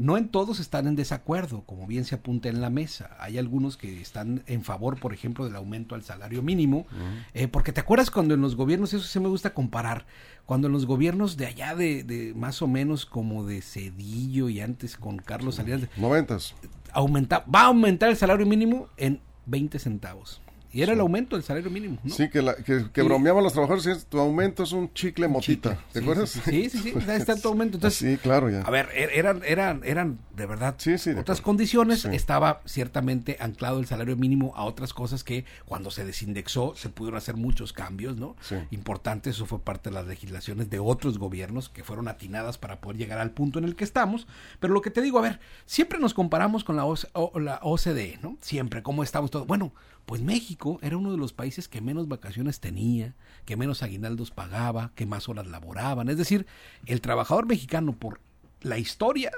No 0.00 0.16
en 0.16 0.28
todos 0.28 0.60
están 0.60 0.86
en 0.86 0.96
desacuerdo, 0.96 1.60
como 1.66 1.86
bien 1.86 2.06
se 2.06 2.14
apunta 2.14 2.48
en 2.48 2.62
la 2.62 2.70
mesa. 2.70 3.18
Hay 3.20 3.36
algunos 3.36 3.76
que 3.76 4.00
están 4.00 4.42
en 4.46 4.64
favor, 4.64 4.98
por 4.98 5.12
ejemplo, 5.12 5.44
del 5.44 5.54
aumento 5.54 5.94
al 5.94 6.02
salario 6.02 6.40
mínimo, 6.40 6.86
eh, 7.34 7.48
porque 7.48 7.70
te 7.70 7.80
acuerdas 7.80 8.10
cuando 8.10 8.32
en 8.32 8.40
los 8.40 8.56
gobiernos, 8.56 8.94
eso 8.94 9.04
se 9.04 9.20
me 9.20 9.28
gusta 9.28 9.52
comparar, 9.52 10.06
cuando 10.46 10.68
en 10.68 10.72
los 10.72 10.86
gobiernos 10.86 11.36
de 11.36 11.44
allá 11.44 11.74
de, 11.74 12.32
más 12.34 12.62
o 12.62 12.66
menos 12.66 13.04
como 13.04 13.44
de 13.44 13.60
Cedillo 13.60 14.48
y 14.48 14.62
antes 14.62 14.96
con 14.96 15.18
Carlos 15.18 15.56
Salinas. 15.56 15.82
Noventas. 15.98 16.54
Aumenta, 16.92 17.44
va 17.54 17.60
a 17.60 17.66
aumentar 17.66 18.08
el 18.08 18.16
salario 18.16 18.46
mínimo 18.46 18.88
en 18.96 19.20
20 19.44 19.78
centavos. 19.78 20.40
Y 20.72 20.82
era 20.82 20.92
el 20.92 21.00
aumento 21.00 21.36
del 21.36 21.44
salario 21.44 21.70
mínimo. 21.70 21.98
¿no? 22.02 22.14
Sí, 22.14 22.28
que, 22.30 22.42
la, 22.42 22.54
que, 22.54 23.02
bromeaban 23.02 23.42
los 23.42 23.52
trabajadores, 23.52 24.06
tu 24.06 24.18
aumento 24.18 24.62
es 24.62 24.72
un 24.72 24.92
chicle 24.92 25.26
motita, 25.26 25.78
¿te 25.92 25.98
acuerdas? 25.98 26.30
Sí, 26.30 26.70
sí, 26.70 26.78
sí, 26.78 26.94
está 27.08 27.36
tu 27.36 27.48
aumento. 27.48 27.76
Entonces, 27.76 27.98
sí, 28.10 28.16
claro, 28.18 28.48
ya. 28.50 28.62
A 28.62 28.70
ver, 28.70 28.88
er, 28.94 29.10
eran, 29.12 29.42
eran, 29.44 29.82
eran 29.84 30.18
de 30.36 30.46
verdad 30.46 30.76
otras 31.18 31.40
condiciones. 31.40 32.04
Estaba 32.04 32.62
ciertamente 32.64 33.36
anclado 33.40 33.80
el 33.80 33.86
salario 33.86 34.16
mínimo 34.16 34.52
a 34.56 34.64
otras 34.64 34.94
cosas 34.94 35.24
que 35.24 35.44
cuando 35.66 35.90
se 35.90 36.04
desindexó 36.04 36.74
se 36.76 36.88
pudieron 36.88 37.18
hacer 37.18 37.36
muchos 37.36 37.72
cambios, 37.72 38.16
¿no? 38.16 38.36
Importantes, 38.70 39.36
eso 39.36 39.46
fue 39.46 39.60
parte 39.60 39.90
de 39.90 39.94
las 39.94 40.06
legislaciones 40.06 40.70
de 40.70 40.78
otros 40.78 41.18
gobiernos 41.18 41.68
que 41.68 41.84
fueron 41.84 42.08
atinadas 42.08 42.58
para 42.58 42.80
poder 42.80 42.96
llegar 42.96 43.18
al 43.18 43.32
punto 43.32 43.58
en 43.58 43.64
el 43.64 43.76
que 43.76 43.84
estamos. 43.84 44.26
Pero 44.60 44.72
lo 44.72 44.82
que 44.82 44.90
te 44.90 45.02
digo, 45.02 45.18
a 45.18 45.22
ver, 45.22 45.40
siempre 45.66 45.98
nos 45.98 46.14
comparamos 46.14 46.64
con 46.64 46.76
la, 46.76 46.84
la 46.84 47.60
OCDE, 47.62 48.18
¿no? 48.22 48.36
Siempre, 48.40 48.82
¿cómo 48.82 49.02
estamos 49.02 49.30
todos? 49.30 49.46
Bueno, 49.46 49.72
pues 50.06 50.22
México 50.22 50.78
era 50.82 50.96
uno 50.96 51.12
de 51.12 51.18
los 51.18 51.32
países 51.32 51.68
que 51.68 51.80
menos 51.80 52.08
vacaciones 52.08 52.60
tenía, 52.60 53.14
que 53.44 53.56
menos 53.56 53.82
aguinaldos 53.82 54.30
pagaba, 54.30 54.92
que 54.94 55.06
más 55.06 55.28
horas 55.28 55.46
laboraban. 55.46 56.08
Es 56.08 56.16
decir, 56.16 56.46
el 56.86 57.00
trabajador 57.00 57.46
mexicano 57.46 57.94
por 57.96 58.20
la 58.62 58.78
historia 58.78 59.30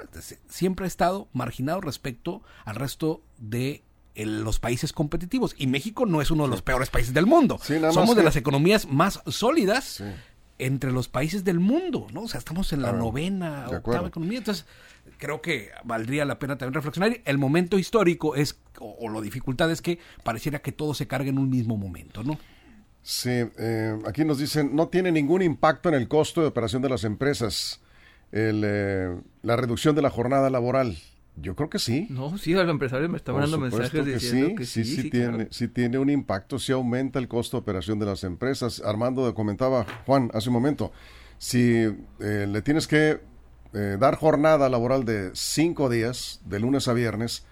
siempre 0.49 0.85
ha 0.85 0.87
estado 0.87 1.27
marginado 1.33 1.81
respecto 1.81 2.41
al 2.65 2.75
resto 2.75 3.21
de 3.37 3.83
los 4.15 4.59
países 4.59 4.93
competitivos. 4.93 5.55
Y 5.57 5.67
México 5.67 6.05
no 6.05 6.21
es 6.21 6.31
uno 6.31 6.43
de 6.43 6.49
los 6.49 6.61
peores 6.61 6.89
países 6.89 7.13
del 7.13 7.25
mundo. 7.25 7.59
Somos 7.91 8.15
de 8.15 8.23
las 8.23 8.35
economías 8.35 8.87
más 8.87 9.21
sólidas 9.27 10.03
entre 10.59 10.91
los 10.91 11.07
países 11.07 11.43
del 11.43 11.59
mundo, 11.59 12.07
¿no? 12.13 12.23
O 12.23 12.27
sea, 12.27 12.37
estamos 12.37 12.73
en 12.73 12.81
la 12.81 12.91
novena, 12.91 13.67
octava 13.69 14.07
economía. 14.07 14.39
Entonces, 14.39 14.65
creo 15.23 15.41
que 15.41 15.69
valdría 15.85 16.25
la 16.25 16.37
pena 16.37 16.57
también 16.57 16.73
reflexionar. 16.73 17.21
El 17.23 17.37
momento 17.37 17.79
histórico 17.79 18.35
es, 18.35 18.59
o, 18.77 19.09
la 19.09 19.21
dificultad 19.21 19.71
es 19.71 19.81
que 19.81 19.97
pareciera 20.21 20.59
que 20.59 20.73
todo 20.73 20.93
se 20.93 21.07
carga 21.07 21.29
en 21.29 21.37
un 21.37 21.49
mismo 21.49 21.77
momento, 21.77 22.23
¿no? 22.23 22.37
Sí, 23.03 23.29
eh, 23.31 23.97
aquí 24.05 24.25
nos 24.25 24.37
dicen, 24.37 24.75
no 24.75 24.89
tiene 24.89 25.13
ningún 25.13 25.41
impacto 25.41 25.87
en 25.87 25.95
el 25.95 26.09
costo 26.09 26.41
de 26.41 26.47
operación 26.47 26.81
de 26.81 26.89
las 26.89 27.05
empresas 27.05 27.79
el, 28.33 28.63
eh, 28.65 29.15
la 29.43 29.55
reducción 29.55 29.95
de 29.95 30.01
la 30.01 30.09
jornada 30.09 30.49
laboral. 30.49 30.97
Yo 31.37 31.55
creo 31.55 31.69
que 31.69 31.79
sí. 31.79 32.07
No, 32.09 32.37
sí, 32.37 32.51
los 32.51 32.67
empresarios 32.69 33.09
me 33.09 33.15
estaban 33.15 33.41
dando 33.41 33.59
mensajes 33.59 34.05
diciendo 34.05 34.55
que 34.57 34.65
sí, 34.65 34.83
sí, 34.83 35.03
sí, 35.03 35.09
tiene, 35.09 35.47
sí 35.51 35.69
tiene 35.69 35.99
un 35.99 36.09
impacto, 36.09 36.59
sí 36.59 36.73
aumenta 36.73 37.17
el 37.17 37.29
costo 37.29 37.57
de 37.57 37.61
operación 37.61 37.97
de 37.97 38.07
las 38.07 38.25
empresas. 38.25 38.81
Armando 38.85 39.33
comentaba, 39.33 39.85
Juan, 40.05 40.29
hace 40.33 40.49
un 40.49 40.53
momento, 40.53 40.91
si 41.37 41.87
eh, 42.19 42.45
le 42.47 42.61
tienes 42.61 42.87
que 42.87 43.32
eh, 43.73 43.97
dar 43.99 44.15
jornada 44.15 44.69
laboral 44.69 45.05
de 45.05 45.31
cinco 45.33 45.89
días, 45.89 46.41
de 46.45 46.59
lunes 46.59 46.87
a 46.87 46.93
viernes, 46.93 47.45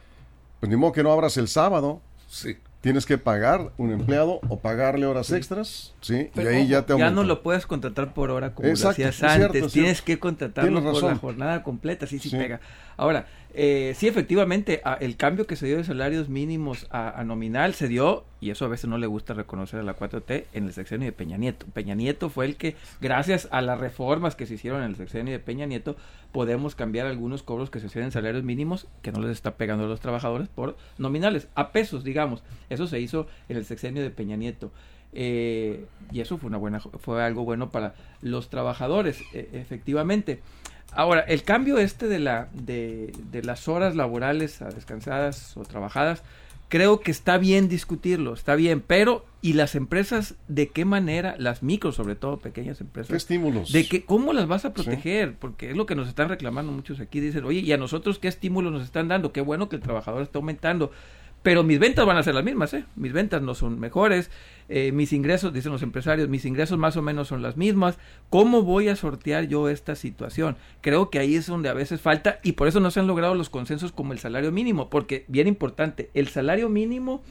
pues 0.60 0.70
ni 0.70 0.76
modo 0.76 0.92
que 0.92 1.04
no 1.04 1.12
abras 1.12 1.38
el 1.38 1.48
sábado. 1.48 2.02
Sí. 2.28 2.58
Tienes 2.82 3.06
que 3.06 3.20
pagar 3.20 3.72
un 3.78 3.92
empleado 3.92 4.40
o 4.50 4.60
pagarle 4.60 5.06
horas 5.06 5.32
extras, 5.32 5.94
¿sí? 6.02 6.32
y 6.34 6.40
ahí 6.40 6.68
ya 6.68 6.84
te 6.84 6.98
Ya 6.98 7.12
no 7.12 7.24
lo 7.24 7.44
puedes 7.44 7.68
contratar 7.68 8.16
por 8.16 8.32
hora 8.32 8.56
como 8.56 8.70
lo 8.70 8.90
hacías 8.90 9.22
antes, 9.22 9.72
tienes 9.72 10.02
que 10.02 10.18
contratarlo 10.18 10.82
por 10.82 11.04
la 11.04 11.16
jornada 11.16 11.62
completa, 11.62 12.08
sí, 12.08 12.18
sí, 12.18 12.32
pega. 12.32 12.60
Ahora, 12.98 13.28
eh, 13.54 13.94
sí, 13.98 14.08
efectivamente, 14.08 14.82
el 15.02 15.18
cambio 15.18 15.46
que 15.46 15.56
se 15.56 15.66
dio 15.66 15.78
de 15.78 15.84
salarios 15.84 16.30
mínimos 16.30 16.88
a, 16.90 17.24
nominal 17.26 17.74
se 17.74 17.88
dio, 17.88 18.24
y 18.40 18.50
eso 18.50 18.66
a 18.66 18.68
veces 18.70 18.90
no 18.90 18.98
le 18.98 19.08
gusta 19.08 19.34
reconocer 19.34 19.80
a 19.80 19.84
la 19.84 19.96
4T, 19.96 20.46
en 20.54 20.66
el 20.66 20.74
sexenio 20.74 21.06
de 21.06 21.12
Peña 21.12 21.38
Nieto. 21.38 21.66
Peña 21.74 21.96
Nieto 21.96 22.30
fue 22.30 22.46
el 22.46 22.56
que, 22.56 22.76
gracias 23.02 23.50
a 23.52 23.62
las 23.62 23.80
reformas 23.80 24.36
que 24.36 24.46
se 24.46 24.54
hicieron 24.54 24.84
en 24.84 24.92
el 24.92 24.96
sexenio 24.96 25.34
de 25.34 25.40
Peña 25.40 25.66
Nieto, 25.66 25.98
podemos 26.32 26.76
cambiar 26.76 27.08
algunos 27.08 27.44
cobros 27.44 27.70
que 27.70 27.80
se 27.80 27.88
hacían 27.88 28.06
en 28.06 28.12
salarios 28.12 28.44
mínimos, 28.44 28.88
que 29.02 29.12
no 29.12 29.20
les 29.22 29.32
está 29.32 29.56
pegando 29.56 29.84
a 29.86 29.88
los 29.88 30.00
trabajadores, 30.00 30.48
por 30.48 30.78
nominales, 30.98 31.48
a 31.56 31.72
pesos, 31.72 32.04
digamos. 32.04 32.44
Eso 32.70 32.88
se 32.88 33.00
hizo 33.00 33.28
en 33.50 33.58
el 33.58 33.66
sexenio 33.66 34.02
de 34.02 34.12
Peña 34.12 34.38
Nieto. 34.38 34.72
Eh, 35.14 35.86
y 36.14 36.22
eso 36.22 36.38
fue 36.38 36.48
una 36.48 36.58
buena 36.58 36.80
fue 36.80 37.22
algo 37.22 37.44
bueno 37.44 37.70
para 37.70 37.96
los 38.22 38.50
trabajadores 38.50 39.22
e, 39.34 39.50
efectivamente 39.52 40.40
Ahora, 40.94 41.22
el 41.22 41.44
cambio 41.44 41.78
este 41.78 42.08
de, 42.08 42.20
la, 42.20 42.50
de, 42.54 43.14
de 43.32 43.44
las 43.44 43.68
horas 43.68 43.96
laborales 43.96 44.62
a 44.62 44.70
descansadas 44.70 45.56
o 45.56 45.64
trabajadas, 45.64 46.24
creo 46.72 47.02
que 47.02 47.12
está 47.12 47.38
bien 47.38 47.68
discutirlo, 47.68 48.34
está 48.34 48.56
bien, 48.56 48.82
pero 48.86 49.26
¿y 49.42 49.54
las 49.54 49.76
empresas 49.76 50.36
de 50.48 50.70
qué 50.70 50.86
manera, 50.86 51.36
las 51.38 51.64
micros 51.64 51.96
sobre 51.96 52.16
todo, 52.16 52.40
pequeñas 52.40 52.80
empresas? 52.80 53.10
¿Qué 53.10 53.18
estímulos? 53.18 53.74
De 53.74 53.86
que, 53.86 54.06
¿Cómo 54.06 54.32
las 54.32 54.48
vas 54.48 54.64
a 54.64 54.74
proteger? 54.74 55.36
Porque 55.36 55.72
es 55.72 55.76
lo 55.76 55.86
que 55.86 55.96
nos 55.96 56.08
están 56.08 56.30
reclamando 56.30 56.72
muchos 56.72 57.02
aquí, 57.02 57.20
dicen, 57.20 57.44
oye, 57.44 57.60
¿y 57.60 57.74
a 57.74 57.78
nosotros 57.78 58.20
qué 58.20 58.30
estímulos 58.30 58.72
nos 58.72 58.84
están 58.84 59.10
dando? 59.10 59.34
Qué 59.34 59.42
bueno 59.42 59.68
que 59.68 59.76
el 59.76 59.82
trabajador 59.82 60.22
está 60.22 60.40
aumentando, 60.40 60.92
pero 61.44 61.64
mis 61.64 61.80
ventas 61.80 62.06
van 62.06 62.18
a 62.18 62.24
ser 62.24 62.36
las 62.36 62.44
mismas, 62.44 62.74
¿eh? 62.74 62.86
Mis 62.96 63.14
ventas 63.14 63.42
no 63.42 63.56
son 63.56 63.80
mejores, 63.80 64.30
eh, 64.70 64.92
mis 64.92 65.12
ingresos, 65.12 65.52
dicen 65.52 65.72
los 65.72 65.82
empresarios, 65.82 66.30
mis 66.30 66.46
ingresos 66.46 66.78
más 66.78 66.98
o 66.98 67.02
menos 67.02 67.28
son 67.28 67.42
las 67.42 67.58
mismas. 67.58 67.98
¿Cómo 68.30 68.62
voy 68.62 68.90
a 68.90 68.96
sortear 68.96 69.48
yo 69.48 69.68
esta 69.68 69.96
situación? 69.96 70.56
Creo 70.82 71.10
que 71.10 71.18
ahí 71.18 71.36
es 71.36 71.48
donde 71.48 71.70
a 71.70 71.74
veces 71.74 72.00
falta 72.00 72.40
y 72.44 72.54
por 72.54 72.68
eso 72.68 72.80
no 72.80 72.92
se 72.92 73.00
han 73.00 73.08
logrado 73.08 73.34
los 73.34 73.50
consensos 73.50 73.92
como 73.92 74.14
el 74.14 74.20
salario 74.20 74.52
mínimo, 74.52 74.90
porque 74.90 75.26
bien 75.28 75.48
importante, 75.48 76.12
el 76.14 76.28
salario 76.28 76.70
mínimo 76.70 77.24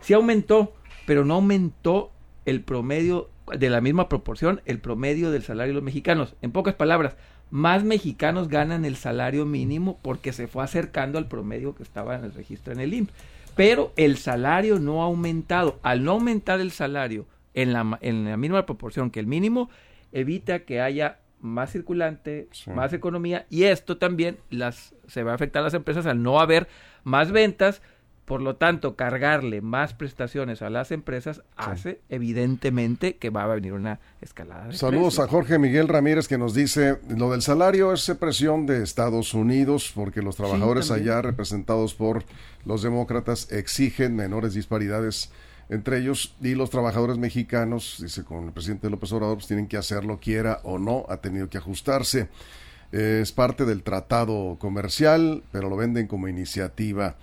sí 0.00 0.14
aumentó, 0.14 0.72
pero 1.06 1.26
no 1.26 1.34
aumentó 1.34 2.10
el 2.46 2.62
promedio 2.62 3.28
de 3.54 3.68
la 3.68 3.82
misma 3.82 4.08
proporción, 4.08 4.62
el 4.64 4.78
promedio 4.78 5.30
del 5.30 5.42
salario 5.42 5.72
de 5.72 5.80
los 5.80 5.84
mexicanos. 5.84 6.36
En 6.40 6.52
pocas 6.52 6.74
palabras, 6.74 7.16
más 7.50 7.84
mexicanos 7.84 8.48
ganan 8.48 8.86
el 8.86 8.96
salario 8.96 9.44
mínimo 9.44 9.98
porque 10.00 10.32
se 10.32 10.48
fue 10.48 10.64
acercando 10.64 11.18
al 11.18 11.28
promedio 11.28 11.74
que 11.74 11.82
estaba 11.82 12.16
en 12.16 12.24
el 12.24 12.32
registro 12.32 12.72
en 12.72 12.80
el 12.80 12.94
IMSS 12.94 13.12
pero 13.58 13.92
el 13.96 14.18
salario 14.18 14.78
no 14.78 15.02
ha 15.02 15.06
aumentado. 15.06 15.80
Al 15.82 16.04
no 16.04 16.12
aumentar 16.12 16.60
el 16.60 16.70
salario 16.70 17.26
en 17.54 17.72
la, 17.72 17.98
en 18.02 18.24
la 18.24 18.36
misma 18.36 18.64
proporción 18.64 19.10
que 19.10 19.18
el 19.18 19.26
mínimo, 19.26 19.68
evita 20.12 20.60
que 20.60 20.80
haya 20.80 21.18
más 21.40 21.72
circulante, 21.72 22.48
más 22.72 22.92
economía 22.92 23.46
y 23.50 23.64
esto 23.64 23.98
también 23.98 24.38
las 24.48 24.94
se 25.08 25.24
va 25.24 25.32
a 25.32 25.34
afectar 25.34 25.62
a 25.62 25.64
las 25.64 25.74
empresas 25.74 26.06
al 26.06 26.22
no 26.22 26.38
haber 26.38 26.68
más 27.02 27.32
ventas 27.32 27.82
por 28.28 28.42
lo 28.42 28.56
tanto, 28.56 28.94
cargarle 28.94 29.62
más 29.62 29.94
prestaciones 29.94 30.60
a 30.60 30.68
las 30.68 30.92
empresas 30.92 31.40
hace 31.56 32.02
evidentemente 32.10 33.16
que 33.16 33.30
va 33.30 33.44
a 33.44 33.46
venir 33.46 33.72
una 33.72 34.00
escalada. 34.20 34.70
Saludos 34.74 35.18
a 35.18 35.26
Jorge 35.26 35.58
Miguel 35.58 35.88
Ramírez 35.88 36.28
que 36.28 36.36
nos 36.36 36.52
dice, 36.52 36.98
lo 37.08 37.30
del 37.30 37.40
salario 37.40 37.90
es 37.90 38.06
presión 38.20 38.66
de 38.66 38.82
Estados 38.82 39.32
Unidos 39.32 39.90
porque 39.94 40.20
los 40.20 40.36
trabajadores 40.36 40.90
allá 40.90 41.22
representados 41.22 41.94
por 41.94 42.22
los 42.66 42.82
demócratas 42.82 43.50
exigen 43.50 44.14
menores 44.14 44.52
disparidades 44.52 45.32
entre 45.70 45.96
ellos 45.98 46.36
y 46.42 46.54
los 46.54 46.68
trabajadores 46.68 47.16
mexicanos, 47.16 47.96
dice 47.98 48.24
con 48.24 48.44
el 48.44 48.52
presidente 48.52 48.90
López 48.90 49.10
Obrador, 49.12 49.36
pues 49.36 49.46
tienen 49.46 49.68
que 49.68 49.78
hacerlo 49.78 50.20
quiera 50.20 50.60
o 50.64 50.78
no, 50.78 51.06
ha 51.08 51.16
tenido 51.22 51.48
que 51.48 51.56
ajustarse. 51.56 52.28
Es 52.92 53.32
parte 53.32 53.64
del 53.64 53.82
tratado 53.82 54.56
comercial, 54.58 55.44
pero 55.50 55.70
lo 55.70 55.76
venden 55.76 56.06
como 56.06 56.28
iniciativa. 56.28 57.16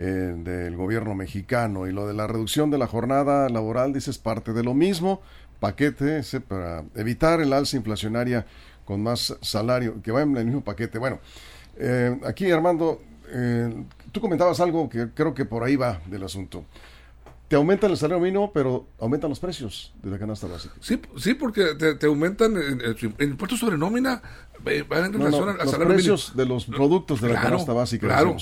Eh, 0.00 0.36
del 0.38 0.76
gobierno 0.76 1.16
mexicano. 1.16 1.88
Y 1.88 1.92
lo 1.92 2.06
de 2.06 2.14
la 2.14 2.28
reducción 2.28 2.70
de 2.70 2.78
la 2.78 2.86
jornada 2.86 3.48
laboral, 3.48 3.92
dice, 3.92 4.12
es 4.12 4.18
parte 4.18 4.52
de 4.52 4.62
lo 4.62 4.72
mismo, 4.72 5.20
paquete 5.58 6.18
ese 6.18 6.40
para 6.40 6.84
evitar 6.94 7.40
el 7.40 7.52
alza 7.52 7.76
inflacionaria 7.76 8.46
con 8.84 9.02
más 9.02 9.36
salario, 9.42 10.00
que 10.00 10.12
va 10.12 10.22
en 10.22 10.36
el 10.36 10.44
mismo 10.44 10.60
paquete. 10.60 11.00
Bueno, 11.00 11.18
eh, 11.78 12.16
aquí 12.24 12.48
Armando, 12.52 13.02
eh, 13.28 13.74
tú 14.12 14.20
comentabas 14.20 14.60
algo 14.60 14.88
que 14.88 15.08
creo 15.12 15.34
que 15.34 15.44
por 15.44 15.64
ahí 15.64 15.74
va 15.74 16.00
del 16.06 16.22
asunto 16.22 16.64
te 17.48 17.56
aumentan 17.56 17.90
el 17.90 17.96
salario 17.96 18.22
mínimo, 18.22 18.52
pero 18.52 18.88
aumentan 18.98 19.30
los 19.30 19.40
precios 19.40 19.94
de 20.02 20.10
la 20.10 20.18
canasta 20.18 20.46
básica. 20.46 20.74
Sí, 20.80 21.00
sí 21.16 21.32
porque 21.32 21.74
te, 21.74 22.06
aumentan 22.06 22.56
el, 22.56 22.96
impuesto 23.20 23.56
sobre 23.56 23.78
nómina 23.78 24.22
van 24.88 25.04
en 25.06 25.12
relación 25.14 25.56
los 25.56 25.74
precios 25.76 26.36
de 26.36 26.44
los 26.44 26.66
productos 26.66 27.20
de 27.20 27.32
la 27.32 27.40
canasta 27.40 27.72
básica. 27.72 28.06
Claro, 28.06 28.36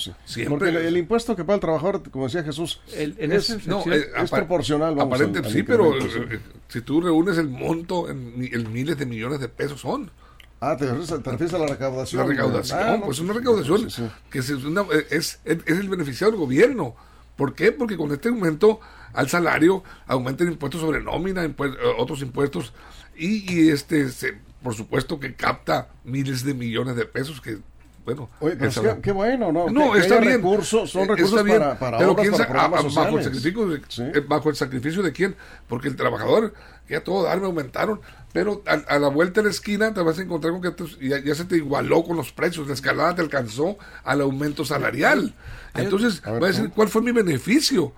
Porque 0.49 0.69
el, 0.69 0.97
impuesto 0.97 1.35
que 1.35 1.43
paga 1.43 1.55
el 1.55 1.61
trabajador, 1.61 2.09
como 2.11 2.25
decía 2.25 2.43
Jesús, 2.43 2.81
es, 2.93 3.49
es, 3.49 4.29
proporcional. 4.29 4.99
aparente 4.99 5.41
sí, 5.49 5.63
pero 5.63 5.97
eh, 5.97 6.39
si 6.67 6.81
tú 6.81 6.99
reúnes 6.99 7.37
el 7.37 7.47
monto 7.47 8.09
en, 8.09 8.37
miles 8.73 8.97
de 8.97 9.05
millones 9.05 9.39
de 9.39 9.47
pesos 9.47 9.81
son. 9.81 10.11
Ah, 10.59 10.75
te 10.75 10.85
refieres, 10.87 11.53
a 11.53 11.59
la 11.59 11.67
recaudación. 11.67 12.23
La 12.23 12.27
recaudación, 12.27 12.79
ah, 12.81 12.99
pues 13.05 13.19
una 13.19 13.33
recaudación 13.33 13.87
que 14.31 14.39
es, 14.39 14.49
es, 14.49 15.39
es, 15.45 15.59
el 15.67 15.87
beneficiado 15.87 16.31
del 16.31 16.39
gobierno. 16.41 16.95
¿Por 17.35 17.53
qué? 17.53 17.71
Porque 17.71 17.95
con 17.95 18.11
este 18.11 18.29
aumento 18.29 18.79
al 19.17 19.29
salario 19.29 19.83
aumenta 20.05 20.43
el 20.43 20.51
impuesto 20.51 20.79
sobre 20.79 21.01
nómina, 21.01 21.43
eh, 21.43 21.55
otros 21.97 22.21
impuestos 22.21 22.71
y, 23.17 23.69
este 23.69 24.07
por 24.61 24.75
supuesto 24.75 25.19
que 25.19 25.33
capta 25.33 25.89
miles 26.03 26.43
de 26.43 26.53
millones 26.53 26.95
de 26.95 27.05
pesos 27.05 27.41
que 27.41 27.57
bueno, 28.05 28.29
Oye, 28.39 28.55
pero 28.55 29.01
qué, 29.01 29.11
bueno, 29.11 29.51
¿no? 29.51 29.69
No, 29.69 29.93
está 29.93 30.19
bien. 30.21 30.35
Recursos, 30.35 30.89
son 30.89 31.09
recursos 31.09 31.43
para, 31.43 31.77
para 31.77 31.97
pero 31.97 32.15
quién 32.15 32.31
para 32.31 32.69
bajo, 32.69 33.17
el 33.17 33.23
sacrificio 33.23 33.67
de, 33.67 33.81
eh, 34.17 34.23
bajo 34.25 34.49
el 34.49 34.55
sacrificio 34.55 35.03
de 35.03 35.11
quién? 35.11 35.35
Porque 35.67 35.89
el 35.89 35.97
trabajador, 35.97 36.53
ya 36.87 37.03
todo 37.03 37.23
dar 37.23 37.37
me 37.41 37.47
aumentaron, 37.47 37.99
pero 38.37 38.61
a, 38.67 38.99
la 38.99 39.07
vuelta 39.07 39.41
de 39.41 39.45
la 39.45 39.49
esquina 39.49 39.95
te 39.95 40.01
vas 40.03 40.19
a 40.19 40.21
encontrar 40.21 40.53
con 40.53 40.61
que 40.61 41.23
ya, 41.25 41.33
se 41.33 41.45
te 41.45 41.57
igualó 41.57 42.03
con 42.03 42.15
los 42.15 42.31
precios, 42.31 42.67
la 42.67 42.75
escalada 42.75 43.15
te 43.15 43.23
alcanzó 43.23 43.79
al 44.03 44.21
aumento 44.21 44.63
salarial. 44.63 45.33
Entonces, 45.73 46.21
va 46.23 46.37
a 46.37 46.51
decir, 46.51 46.69
¿cuál 46.69 46.87
fue 46.87 47.01
mi 47.01 47.11
beneficio 47.11 47.93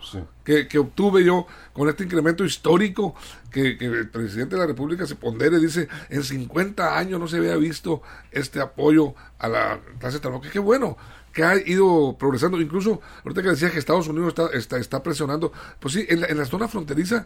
que, 0.45 0.69
que, 0.69 0.79
obtuve 0.79 1.25
yo 1.25 1.45
con 1.73 1.89
este 1.89 2.05
incremento 2.05 2.45
histórico 2.45 3.15
que, 3.51 3.77
que, 3.77 3.87
el 3.87 4.07
presidente 4.07 4.55
de 4.55 4.61
la 4.61 4.67
República 4.67 5.05
se 5.05 5.15
pondere? 5.15 5.59
Dice, 5.59 5.89
en 6.09 6.23
50 6.23 6.97
años 6.97 7.19
no 7.19 7.27
se 7.27 7.35
había 7.35 7.57
visto 7.57 8.01
este 8.31 8.61
apoyo 8.61 9.15
a 9.39 9.49
la 9.49 9.81
clase 9.99 10.21
trabajadora. 10.21 10.53
Qué 10.53 10.59
bueno 10.59 10.95
que 11.33 11.43
ha 11.43 11.55
ido 11.57 12.15
progresando. 12.17 12.59
Incluso, 12.59 13.01
ahorita 13.23 13.41
que 13.41 13.49
decía 13.49 13.71
que 13.71 13.79
Estados 13.79 14.07
Unidos 14.07 14.29
está, 14.29 14.47
está, 14.57 14.77
está 14.77 15.03
presionando, 15.03 15.51
pues 15.79 15.93
sí, 15.93 16.05
en 16.09 16.21
la, 16.21 16.27
en 16.27 16.37
la 16.37 16.45
zona 16.45 16.67
fronteriza 16.67 17.25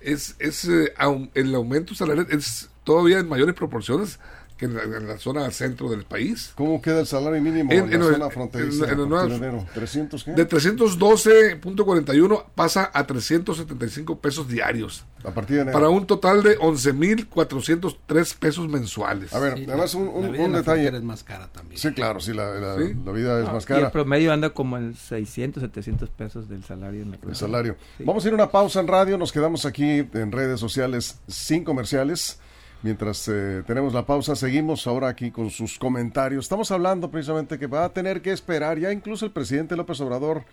es, 0.00 0.36
es 0.38 0.66
eh, 0.66 0.92
el 1.34 1.54
aumento 1.54 1.94
salarial 1.94 2.26
es 2.30 2.68
todavía 2.84 3.18
en 3.18 3.28
mayores 3.28 3.54
proporciones 3.54 4.18
que 4.68 4.74
que 4.74 4.96
en 4.96 5.08
la, 5.08 5.18
zona 5.18 5.50
centro 5.50 5.88
del 5.88 6.04
país. 6.04 6.52
¿Cómo 6.54 6.80
queda 6.80 7.00
el 7.00 7.06
salario 7.06 7.40
mínimo 7.42 7.72
en, 7.72 7.90
la 7.90 8.04
zona 8.04 8.30
fronteriza? 8.30 8.90
En, 8.90 8.98
¿300 8.98 10.24
qué? 10.24 10.32
De 10.32 10.48
312.41 10.48 12.44
pasa 12.54 12.90
a 12.92 13.06
375 13.06 14.18
pesos 14.18 14.48
diarios. 14.48 15.04
A 15.24 15.30
partir 15.30 15.56
de 15.56 15.62
enero. 15.62 15.78
Para 15.78 15.88
un 15.88 16.06
total 16.06 16.42
de 16.42 16.58
11.403 16.58 18.36
pesos 18.36 18.68
mensuales. 18.68 19.32
A 19.32 19.38
ver, 19.38 19.52
además 19.54 19.94
un, 19.94 20.08
un, 20.08 20.52
detalle. 20.52 20.88
es 20.88 21.02
más 21.02 21.24
cara 21.24 21.48
también. 21.48 21.80
Sí, 21.80 21.92
claro, 21.92 22.20
sí, 22.20 22.34
la, 22.34 22.52
la, 22.54 22.76
vida 23.12 23.40
es 23.40 23.50
más 23.50 23.64
cara. 23.64 23.80
Y 23.80 23.84
el 23.84 23.90
promedio 23.90 24.32
anda 24.32 24.50
como 24.50 24.76
en 24.76 24.94
600, 24.94 25.62
700 25.62 26.10
pesos 26.10 26.48
del 26.48 26.62
salario. 26.64 27.02
En 27.02 27.18
el 27.26 27.36
salario. 27.36 27.76
Vamos 28.00 28.24
a 28.24 28.28
ir 28.28 28.32
a 28.32 28.36
una 28.36 28.50
pausa 28.50 28.80
en 28.80 28.88
radio, 28.88 29.16
nos 29.16 29.32
quedamos 29.32 29.64
aquí 29.64 30.06
en 30.12 30.32
redes 30.32 30.60
sociales 30.60 31.18
sin 31.26 31.64
comerciales. 31.64 32.38
Mientras 32.84 33.26
eh, 33.28 33.62
tenemos 33.66 33.94
la 33.94 34.04
pausa, 34.04 34.36
seguimos 34.36 34.86
ahora 34.86 35.08
aquí 35.08 35.30
con 35.30 35.48
sus 35.48 35.78
comentarios. 35.78 36.44
Estamos 36.44 36.70
hablando 36.70 37.10
precisamente 37.10 37.58
que 37.58 37.66
va 37.66 37.86
a 37.86 37.94
tener 37.94 38.20
que 38.20 38.30
esperar, 38.30 38.78
ya 38.78 38.92
incluso 38.92 39.24
el 39.24 39.32
presidente 39.32 39.74
López 39.74 40.02
Obrador 40.02 40.44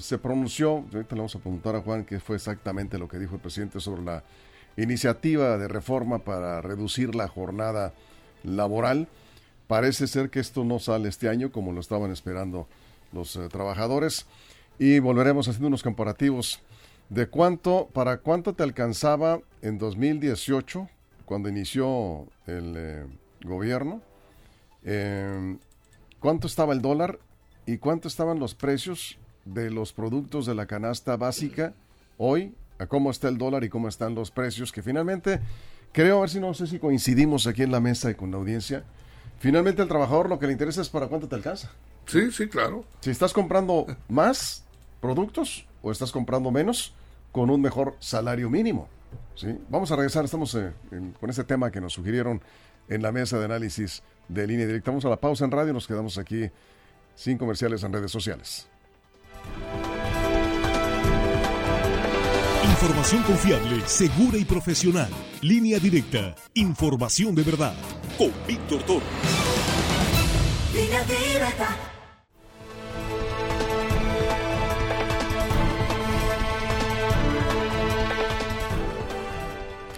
se 0.00 0.18
pronunció, 0.18 0.84
ahorita 0.92 1.14
le 1.14 1.20
vamos 1.20 1.36
a 1.36 1.38
preguntar 1.38 1.76
a 1.76 1.80
Juan 1.80 2.04
qué 2.04 2.18
fue 2.18 2.34
exactamente 2.34 2.98
lo 2.98 3.06
que 3.06 3.20
dijo 3.20 3.36
el 3.36 3.40
presidente 3.40 3.78
sobre 3.78 4.02
la 4.02 4.24
iniciativa 4.76 5.56
de 5.58 5.68
reforma 5.68 6.18
para 6.18 6.60
reducir 6.60 7.14
la 7.14 7.28
jornada 7.28 7.94
laboral. 8.42 9.06
Parece 9.68 10.08
ser 10.08 10.30
que 10.30 10.40
esto 10.40 10.64
no 10.64 10.80
sale 10.80 11.08
este 11.08 11.28
año 11.28 11.52
como 11.52 11.70
lo 11.70 11.78
estaban 11.78 12.10
esperando 12.10 12.66
los 13.12 13.36
eh, 13.36 13.48
trabajadores 13.48 14.26
y 14.80 14.98
volveremos 14.98 15.46
haciendo 15.46 15.68
unos 15.68 15.84
comparativos 15.84 16.58
de 17.10 17.28
cuánto, 17.28 17.88
para 17.92 18.16
cuánto 18.16 18.54
te 18.54 18.64
alcanzaba 18.64 19.38
en 19.62 19.78
2018 19.78 20.88
cuando 21.28 21.50
inició 21.50 22.26
el 22.46 22.74
eh, 22.74 23.06
gobierno, 23.44 24.00
em, 24.82 25.58
cuánto 26.20 26.46
estaba 26.46 26.72
el 26.72 26.80
dólar 26.80 27.18
y 27.66 27.76
cuánto 27.76 28.08
estaban 28.08 28.38
los 28.38 28.54
precios 28.54 29.18
de 29.44 29.70
los 29.70 29.92
productos 29.92 30.46
de 30.46 30.54
la 30.54 30.64
canasta 30.64 31.18
básica 31.18 31.74
hoy, 32.16 32.54
a 32.78 32.86
cómo 32.86 33.10
está 33.10 33.28
el 33.28 33.36
dólar 33.36 33.62
y 33.62 33.68
cómo 33.68 33.88
están 33.88 34.14
los 34.14 34.30
precios, 34.30 34.72
que 34.72 34.82
finalmente, 34.82 35.40
creo, 35.92 36.16
a 36.16 36.20
ver 36.22 36.30
si 36.30 36.40
no 36.40 36.54
sé 36.54 36.66
si 36.66 36.78
coincidimos 36.78 37.46
aquí 37.46 37.62
en 37.62 37.72
la 37.72 37.80
mesa 37.80 38.10
y 38.10 38.14
con 38.14 38.30
la 38.30 38.38
audiencia, 38.38 38.84
finalmente 39.38 39.82
el 39.82 39.88
trabajador 39.88 40.30
lo 40.30 40.38
que 40.38 40.46
le 40.46 40.52
interesa 40.52 40.80
es 40.80 40.88
para 40.88 41.08
cuánto 41.08 41.28
te 41.28 41.34
alcanza. 41.34 41.70
Sí, 42.06 42.32
sí, 42.32 42.48
claro. 42.48 42.86
Si 43.00 43.10
estás 43.10 43.34
comprando 43.34 43.86
más 44.08 44.64
productos 45.02 45.66
o 45.82 45.92
estás 45.92 46.10
comprando 46.10 46.50
menos 46.50 46.94
con 47.32 47.50
un 47.50 47.60
mejor 47.60 47.96
salario 47.98 48.48
mínimo. 48.48 48.88
¿Sí? 49.34 49.58
Vamos 49.68 49.90
a 49.90 49.96
regresar, 49.96 50.24
estamos 50.24 50.54
eh, 50.54 50.72
con 51.20 51.30
ese 51.30 51.44
tema 51.44 51.70
que 51.70 51.80
nos 51.80 51.92
sugirieron 51.92 52.40
en 52.88 53.02
la 53.02 53.12
mesa 53.12 53.38
de 53.38 53.44
análisis 53.44 54.02
de 54.28 54.46
línea 54.46 54.66
directa. 54.66 54.90
Vamos 54.90 55.04
a 55.04 55.08
la 55.08 55.16
pausa 55.16 55.44
en 55.44 55.50
radio, 55.50 55.72
nos 55.72 55.86
quedamos 55.86 56.18
aquí 56.18 56.50
sin 57.14 57.38
comerciales 57.38 57.82
en 57.82 57.92
redes 57.92 58.10
sociales. 58.10 58.68
Información 62.80 63.22
confiable, 63.24 63.82
segura 63.86 64.38
y 64.38 64.44
profesional. 64.44 65.10
Línea 65.42 65.78
directa. 65.80 66.36
Información 66.54 67.34
de 67.34 67.42
verdad. 67.42 67.74
Con 68.16 68.30
Víctor 68.46 68.82
Toro. 68.84 69.02
Línea 70.72 71.02
directa. 71.04 71.97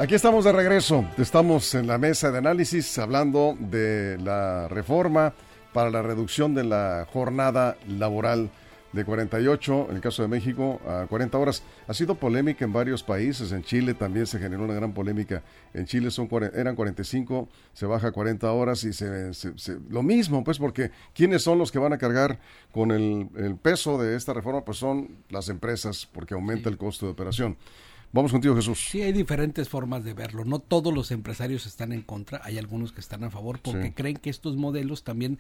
Aquí 0.00 0.14
estamos 0.14 0.46
de 0.46 0.52
regreso. 0.52 1.04
Estamos 1.18 1.74
en 1.74 1.86
la 1.86 1.98
mesa 1.98 2.30
de 2.30 2.38
análisis 2.38 2.96
hablando 2.96 3.54
de 3.60 4.16
la 4.16 4.66
reforma 4.66 5.34
para 5.74 5.90
la 5.90 6.00
reducción 6.00 6.54
de 6.54 6.64
la 6.64 7.06
jornada 7.12 7.76
laboral 7.86 8.50
de 8.94 9.04
48, 9.04 9.88
en 9.90 9.96
el 9.96 10.00
caso 10.00 10.22
de 10.22 10.28
México, 10.28 10.80
a 10.88 11.06
40 11.06 11.36
horas. 11.36 11.62
Ha 11.86 11.92
sido 11.92 12.14
polémica 12.14 12.64
en 12.64 12.72
varios 12.72 13.02
países. 13.02 13.52
En 13.52 13.62
Chile 13.62 13.92
también 13.92 14.26
se 14.26 14.38
generó 14.38 14.64
una 14.64 14.72
gran 14.72 14.94
polémica. 14.94 15.42
En 15.74 15.84
Chile 15.84 16.10
son 16.10 16.30
eran 16.54 16.76
45, 16.76 17.50
se 17.74 17.84
baja 17.84 18.08
a 18.08 18.12
40 18.12 18.50
horas 18.50 18.82
y 18.84 18.94
se, 18.94 19.32
lo 19.90 20.02
mismo, 20.02 20.42
pues, 20.42 20.58
porque 20.58 20.92
¿quiénes 21.12 21.42
son 21.42 21.58
los 21.58 21.70
que 21.70 21.78
van 21.78 21.92
a 21.92 21.98
cargar 21.98 22.38
con 22.72 22.90
el, 22.90 23.28
peso 23.60 23.98
de 23.98 24.16
esta 24.16 24.32
reforma? 24.32 24.64
Pues 24.64 24.78
son 24.78 25.18
las 25.28 25.50
empresas, 25.50 26.08
porque 26.10 26.32
aumenta 26.32 26.70
el 26.70 26.78
costo 26.78 27.04
de 27.04 27.12
operación. 27.12 27.58
Vamos 28.12 28.32
contigo, 28.32 28.56
Jesús. 28.56 28.88
Sí, 28.90 29.02
hay 29.02 29.12
diferentes 29.12 29.68
formas 29.68 30.02
de 30.02 30.14
verlo. 30.14 30.44
No 30.44 30.58
todos 30.58 30.92
los 30.92 31.12
empresarios 31.12 31.66
están 31.66 31.92
en 31.92 32.02
contra, 32.02 32.40
hay 32.42 32.58
algunos 32.58 32.90
que 32.92 33.00
están 33.00 33.22
a 33.22 33.30
favor 33.30 33.60
porque 33.60 33.94
creen 33.94 34.16
que 34.16 34.30
estos 34.30 34.56
modelos 34.56 35.04
también 35.04 35.38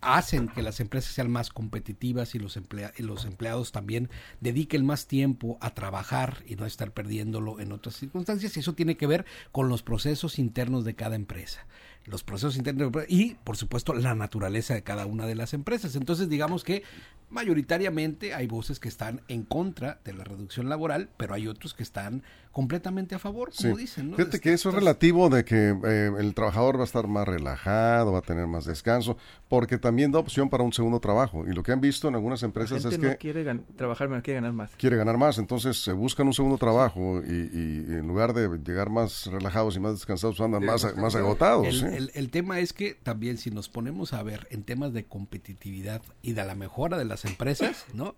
hacen 0.00 0.48
que 0.48 0.62
las 0.62 0.80
empresas 0.80 1.12
sean 1.12 1.30
más 1.30 1.50
competitivas 1.50 2.34
y 2.34 2.38
los, 2.38 2.58
y 2.96 3.02
los 3.02 3.24
empleados 3.26 3.70
también 3.72 4.08
dediquen 4.40 4.86
más 4.86 5.06
tiempo 5.06 5.58
a 5.60 5.74
trabajar 5.74 6.42
y 6.46 6.56
no 6.56 6.64
estar 6.64 6.92
perdiéndolo 6.92 7.60
en 7.60 7.72
otras 7.72 7.96
circunstancias. 7.96 8.56
Y 8.56 8.60
eso 8.60 8.74
tiene 8.74 8.96
que 8.96 9.06
ver 9.06 9.26
con 9.52 9.68
los 9.68 9.82
procesos 9.82 10.38
internos 10.38 10.86
de 10.86 10.94
cada 10.94 11.16
empresa 11.16 11.66
los 12.06 12.22
procesos 12.22 12.56
internos 12.56 12.92
y, 13.08 13.34
por 13.34 13.56
supuesto, 13.56 13.92
la 13.94 14.14
naturaleza 14.14 14.74
de 14.74 14.82
cada 14.82 15.06
una 15.06 15.26
de 15.26 15.34
las 15.34 15.54
empresas. 15.54 15.96
Entonces, 15.96 16.28
digamos 16.28 16.64
que 16.64 16.82
mayoritariamente 17.28 18.34
hay 18.34 18.46
voces 18.46 18.78
que 18.78 18.88
están 18.88 19.20
en 19.28 19.42
contra 19.42 19.98
de 20.04 20.12
la 20.12 20.24
reducción 20.24 20.68
laboral, 20.68 21.08
pero 21.16 21.34
hay 21.34 21.48
otros 21.48 21.74
que 21.74 21.82
están 21.82 22.22
completamente 22.52 23.14
a 23.14 23.18
favor, 23.18 23.50
como 23.54 23.76
dicen. 23.76 24.10
¿no? 24.10 24.16
Fíjate 24.16 24.40
que 24.40 24.52
eso 24.52 24.70
es 24.70 24.74
relativo 24.74 25.28
de 25.28 25.44
que 25.44 25.76
eh, 25.84 26.10
el 26.18 26.32
trabajador 26.32 26.78
va 26.78 26.82
a 26.82 26.84
estar 26.84 27.06
más 27.06 27.28
relajado, 27.28 28.12
va 28.12 28.20
a 28.20 28.22
tener 28.22 28.46
más 28.46 28.64
descanso, 28.64 29.18
porque 29.48 29.76
también 29.76 30.10
da 30.10 30.20
opción 30.20 30.48
para 30.48 30.64
un 30.64 30.72
segundo 30.72 30.98
trabajo. 30.98 31.44
Y 31.46 31.52
lo 31.52 31.62
que 31.62 31.72
han 31.72 31.82
visto 31.82 32.08
en 32.08 32.14
algunas 32.14 32.42
empresas 32.42 32.82
es 32.84 32.96
que... 32.96 33.16
quiere 33.16 33.44
trabajar 33.76 34.08
menos, 34.08 34.22
quiere 34.24 34.40
ganar 34.40 34.54
más. 34.54 34.70
Quiere 34.76 34.96
ganar 34.96 35.18
más, 35.18 35.36
entonces 35.36 35.82
se 35.82 35.92
buscan 35.92 36.28
un 36.28 36.32
segundo 36.32 36.56
trabajo 36.56 37.20
y, 37.22 37.92
en 37.92 38.06
lugar 38.06 38.32
de 38.32 38.48
llegar 38.64 38.88
más 38.88 39.26
relajados 39.26 39.76
y 39.76 39.80
más 39.80 39.92
descansados, 39.92 40.40
andan 40.40 40.64
más, 40.64 40.96
más 40.96 41.14
agotados. 41.14 41.82
El, 41.82 41.95
el 41.96 42.30
tema 42.30 42.60
es 42.60 42.72
que 42.72 42.94
también 42.94 43.38
si 43.38 43.50
nos 43.50 43.68
ponemos 43.68 44.12
a 44.12 44.22
ver 44.22 44.46
en 44.50 44.62
temas 44.62 44.92
de 44.92 45.04
competitividad 45.04 46.02
y 46.22 46.32
de 46.32 46.44
la 46.44 46.54
mejora 46.54 46.98
de 46.98 47.04
las 47.04 47.24
empresas, 47.24 47.86
¿no? 47.94 48.16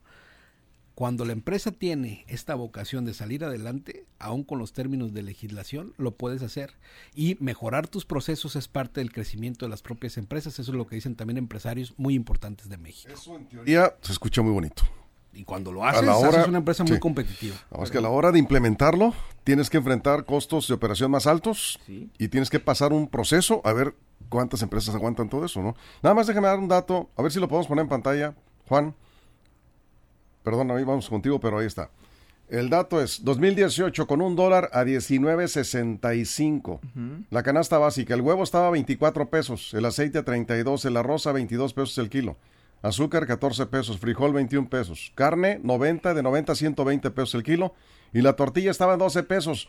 Cuando 0.99 1.25
la 1.25 1.33
empresa 1.33 1.71
tiene 1.71 2.25
esta 2.27 2.57
vocación 2.57 3.05
de 3.05 3.15
salir 3.15 3.45
adelante, 3.45 4.05
aún 4.19 4.43
con 4.43 4.59
los 4.59 4.73
términos 4.73 5.15
de 5.15 5.23
legislación, 5.23 5.95
lo 5.97 6.17
puedes 6.17 6.43
hacer. 6.43 6.73
Y 7.15 7.37
mejorar 7.39 7.87
tus 7.87 8.05
procesos 8.05 8.57
es 8.57 8.67
parte 8.67 9.01
del 9.01 9.13
crecimiento 9.13 9.65
de 9.65 9.71
las 9.71 9.81
propias 9.81 10.17
empresas. 10.17 10.59
Eso 10.59 10.73
es 10.73 10.77
lo 10.77 10.89
que 10.89 10.97
dicen 10.97 11.15
también 11.15 11.39
empresarios 11.39 11.95
muy 11.99 12.15
importantes 12.15 12.69
de 12.69 12.79
México. 12.79 13.15
Eso 13.15 13.37
en 13.37 13.49
teoría 13.49 13.95
se 14.03 14.11
escucha 14.11 14.43
muy 14.43 14.51
bonito. 14.51 14.83
Y 15.39 15.45
cuando 15.45 15.71
lo 15.71 15.85
haces, 15.85 16.09
haces 16.09 16.49
una 16.49 16.59
empresa 16.59 16.83
muy 16.83 16.99
competitiva. 16.99 17.55
Es 17.81 17.93
que 17.93 17.99
a 17.99 18.01
la 18.01 18.09
hora 18.09 18.33
de 18.33 18.41
implementarlo, 18.41 19.15
tienes 19.45 19.71
que 19.71 19.77
enfrentar 19.77 20.25
costos 20.25 20.67
de 20.67 20.75
operación 20.75 21.13
más 21.13 21.29
altos 21.29 21.79
y 21.87 22.29
tienes 22.29 22.51
que 22.51 22.59
pasar 22.59 22.93
un 22.93 23.07
proceso 23.07 23.61
a 23.65 23.73
ver 23.73 23.95
cuántas 24.29 24.63
empresas 24.63 24.97
aguantan 24.97 25.29
todo 25.29 25.45
eso, 25.45 25.63
¿no? 25.63 25.77
Nada 26.03 26.15
más 26.15 26.27
déjame 26.27 26.49
dar 26.49 26.59
un 26.59 26.67
dato, 26.67 27.09
a 27.17 27.23
ver 27.23 27.31
si 27.31 27.39
lo 27.39 27.47
podemos 27.47 27.69
poner 27.69 27.85
en 27.85 27.89
pantalla, 27.89 28.35
Juan 28.69 28.95
perdón, 30.43 30.71
ahí 30.71 30.83
vamos 30.83 31.09
contigo, 31.11 31.39
pero 31.39 31.59
ahí 31.59 31.67
está. 31.67 31.91
El 32.49 32.71
dato 32.71 33.03
es 33.03 33.23
2018 33.23 34.07
con 34.07 34.23
un 34.23 34.35
dólar 34.35 34.71
a 34.73 34.83
19.65. 34.83 36.81
La 37.29 37.43
canasta 37.43 37.77
básica, 37.77 38.15
el 38.15 38.23
huevo 38.23 38.43
estaba 38.43 38.69
a 38.69 38.71
24 38.71 39.29
pesos, 39.29 39.75
el 39.75 39.85
aceite 39.85 40.17
a 40.17 40.25
32, 40.25 40.87
el 40.87 40.97
arroz 40.97 41.27
a 41.27 41.33
22 41.33 41.75
pesos 41.75 41.99
el 41.99 42.09
kilo, 42.09 42.39
azúcar 42.83 43.27
14 43.27 43.67
pesos, 43.67 43.99
frijol 43.99 44.33
21 44.33 44.69
pesos, 44.69 45.13
carne 45.15 45.61
90, 45.63 46.15
de 46.15 46.23
90 46.23 46.53
a 46.53 46.57
120 46.57 47.11
pesos 47.11 47.35
el 47.35 47.43
kilo 47.43 47.75
y 48.13 48.23
la 48.23 48.35
tortilla 48.35 48.71
estaba 48.71 48.95
a 48.95 48.97
12 48.97 49.23
pesos. 49.25 49.69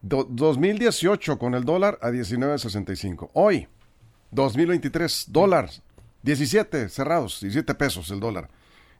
2018 0.00 1.38
con 1.38 1.54
el 1.54 1.64
dólar 1.64 1.98
a 2.02 2.10
19.65. 2.10 3.30
Hoy, 3.32 3.66
2023, 4.30 5.26
dólares 5.30 5.82
17 6.22 6.88
cerrados, 6.88 7.40
17 7.40 7.74
pesos 7.74 8.10
el 8.10 8.20
dólar. 8.20 8.50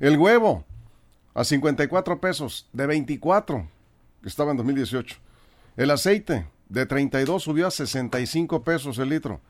El 0.01 0.17
huevo 0.17 0.65
a 1.35 1.45
54 1.45 2.21
pesos, 2.21 2.69
de 2.73 2.87
24, 2.87 3.69
que 4.23 4.29
estaba 4.29 4.53
en 4.53 4.57
2018. 4.57 5.17
El 5.77 5.91
aceite 5.91 6.47
de 6.69 6.87
32 6.87 7.43
subió 7.43 7.67
a 7.67 7.71
65 7.71 8.63
pesos 8.63 8.99
el 8.99 9.11
litro. 9.11 9.41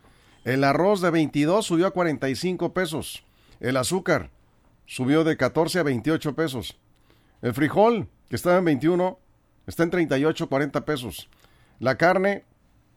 El 0.44 0.64
arroz 0.64 1.00
de 1.00 1.10
22 1.10 1.66
subió 1.66 1.86
a 1.86 1.90
45 1.90 2.72
pesos. 2.72 3.24
El 3.60 3.76
azúcar 3.76 4.30
subió 4.86 5.24
de 5.24 5.36
14 5.36 5.80
a 5.80 5.82
28 5.82 6.34
pesos. 6.34 6.78
El 7.42 7.54
frijol, 7.54 8.08
que 8.28 8.36
estaba 8.36 8.58
en 8.58 8.64
21, 8.64 9.18
está 9.66 9.82
en 9.82 9.90
38, 9.90 10.48
40 10.48 10.84
pesos. 10.84 11.28
La 11.78 11.96
carne 11.96 12.44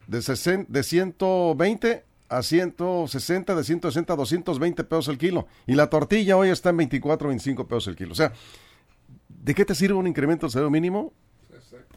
de, 0.08 0.66
de 0.68 0.84
120 0.84 2.06
a 2.30 2.44
160, 2.44 3.56
de 3.56 3.64
160 3.64 4.14
a 4.14 4.16
220 4.16 4.84
pesos 4.86 5.08
el 5.10 5.18
kilo. 5.18 5.48
Y 5.68 5.76
la 5.76 5.90
tortilla 5.90 6.38
hoy 6.38 6.50
está 6.50 6.70
en 6.70 6.78
24, 6.78 7.28
25 7.28 7.68
pesos 7.68 7.88
el 7.88 7.96
kilo. 7.96 8.14
O 8.14 8.16
sea, 8.16 8.32
¿de 9.28 9.54
qué 9.54 9.66
te 9.66 9.76
sirve 9.76 9.96
un 9.96 10.08
incremento 10.08 10.46
del 10.46 10.52
salario 10.52 10.72
mínimo 10.72 11.14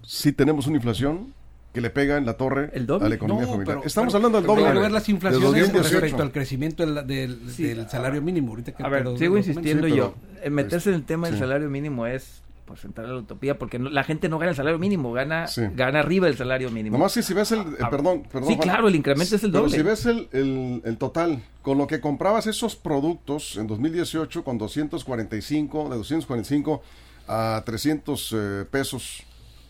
si 0.02 0.32
tenemos 0.32 0.66
una 0.66 0.76
inflación 0.76 1.32
que 1.74 1.80
le 1.80 1.90
pega 1.90 2.16
en 2.16 2.24
la 2.24 2.34
torre 2.34 2.70
a 2.72 3.08
la 3.08 3.14
economía 3.16 3.48
familiar. 3.48 3.80
Estamos 3.84 4.14
hablando 4.14 4.38
del 4.38 4.46
doble. 4.46 4.64
Pero 4.64 4.80
ver 4.80 4.92
las 4.92 5.08
inflaciones 5.08 5.72
respecto 5.72 6.22
al 6.22 6.30
crecimiento 6.30 6.86
del, 6.86 7.88
salario 7.90 8.22
mínimo. 8.22 8.50
Ahorita 8.50 8.72
a 8.78 8.88
ver, 8.88 9.18
sigo 9.18 9.36
insistiendo 9.36 9.88
yo. 9.88 10.14
meterse 10.50 10.90
en 10.90 10.94
el 10.94 11.04
tema 11.04 11.28
del 11.28 11.38
salario 11.38 11.68
mínimo 11.68 12.06
es 12.06 12.40
pues 12.64 12.82
entrar 12.86 13.06
a 13.06 13.12
la 13.12 13.18
utopía 13.18 13.58
porque 13.58 13.78
la 13.78 14.04
gente 14.04 14.30
no 14.30 14.38
gana 14.38 14.50
el 14.50 14.56
salario 14.56 14.78
mínimo, 14.78 15.12
gana 15.12 15.46
gana 15.74 15.98
arriba 15.98 16.28
el 16.28 16.36
salario 16.36 16.70
mínimo. 16.70 16.96
Nomás 16.96 17.12
que 17.12 17.22
si 17.22 17.34
ves 17.34 17.52
el, 17.52 17.60
eh, 17.60 17.78
ah, 17.80 17.90
perdón, 17.90 18.22
perdón. 18.32 18.48
Sí, 18.48 18.56
claro, 18.56 18.88
el 18.88 18.94
incremento 18.94 19.36
es 19.36 19.44
el 19.44 19.52
doble. 19.52 19.70
Pero 19.70 19.82
si 19.82 19.86
ves 19.86 20.06
el, 20.06 20.28
el, 20.32 20.80
el, 20.84 20.96
total, 20.96 21.42
con 21.60 21.76
lo 21.76 21.86
que 21.86 22.00
comprabas 22.00 22.46
esos 22.46 22.76
productos 22.76 23.56
en 23.56 23.66
2018 23.66 24.44
con 24.44 24.56
245, 24.56 25.90
de 25.90 25.96
245 25.96 26.82
a 27.26 27.62
300 27.66 28.32
eh, 28.32 28.64
pesos 28.70 29.24